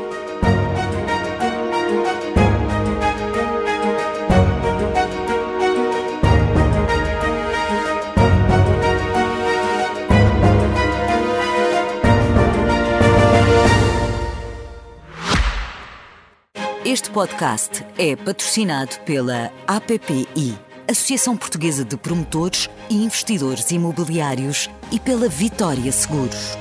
Este 16.84 17.10
podcast 17.10 17.84
é 17.98 18.14
patrocinado 18.14 19.00
pela 19.04 19.50
APPI, 19.66 20.67
Associação 20.90 21.36
Portuguesa 21.36 21.84
de 21.84 21.98
Promotores 21.98 22.70
e 22.88 22.94
Investidores 23.04 23.70
Imobiliários, 23.70 24.70
e 24.90 24.98
pela 24.98 25.28
Vitória 25.28 25.92
Seguros. 25.92 26.56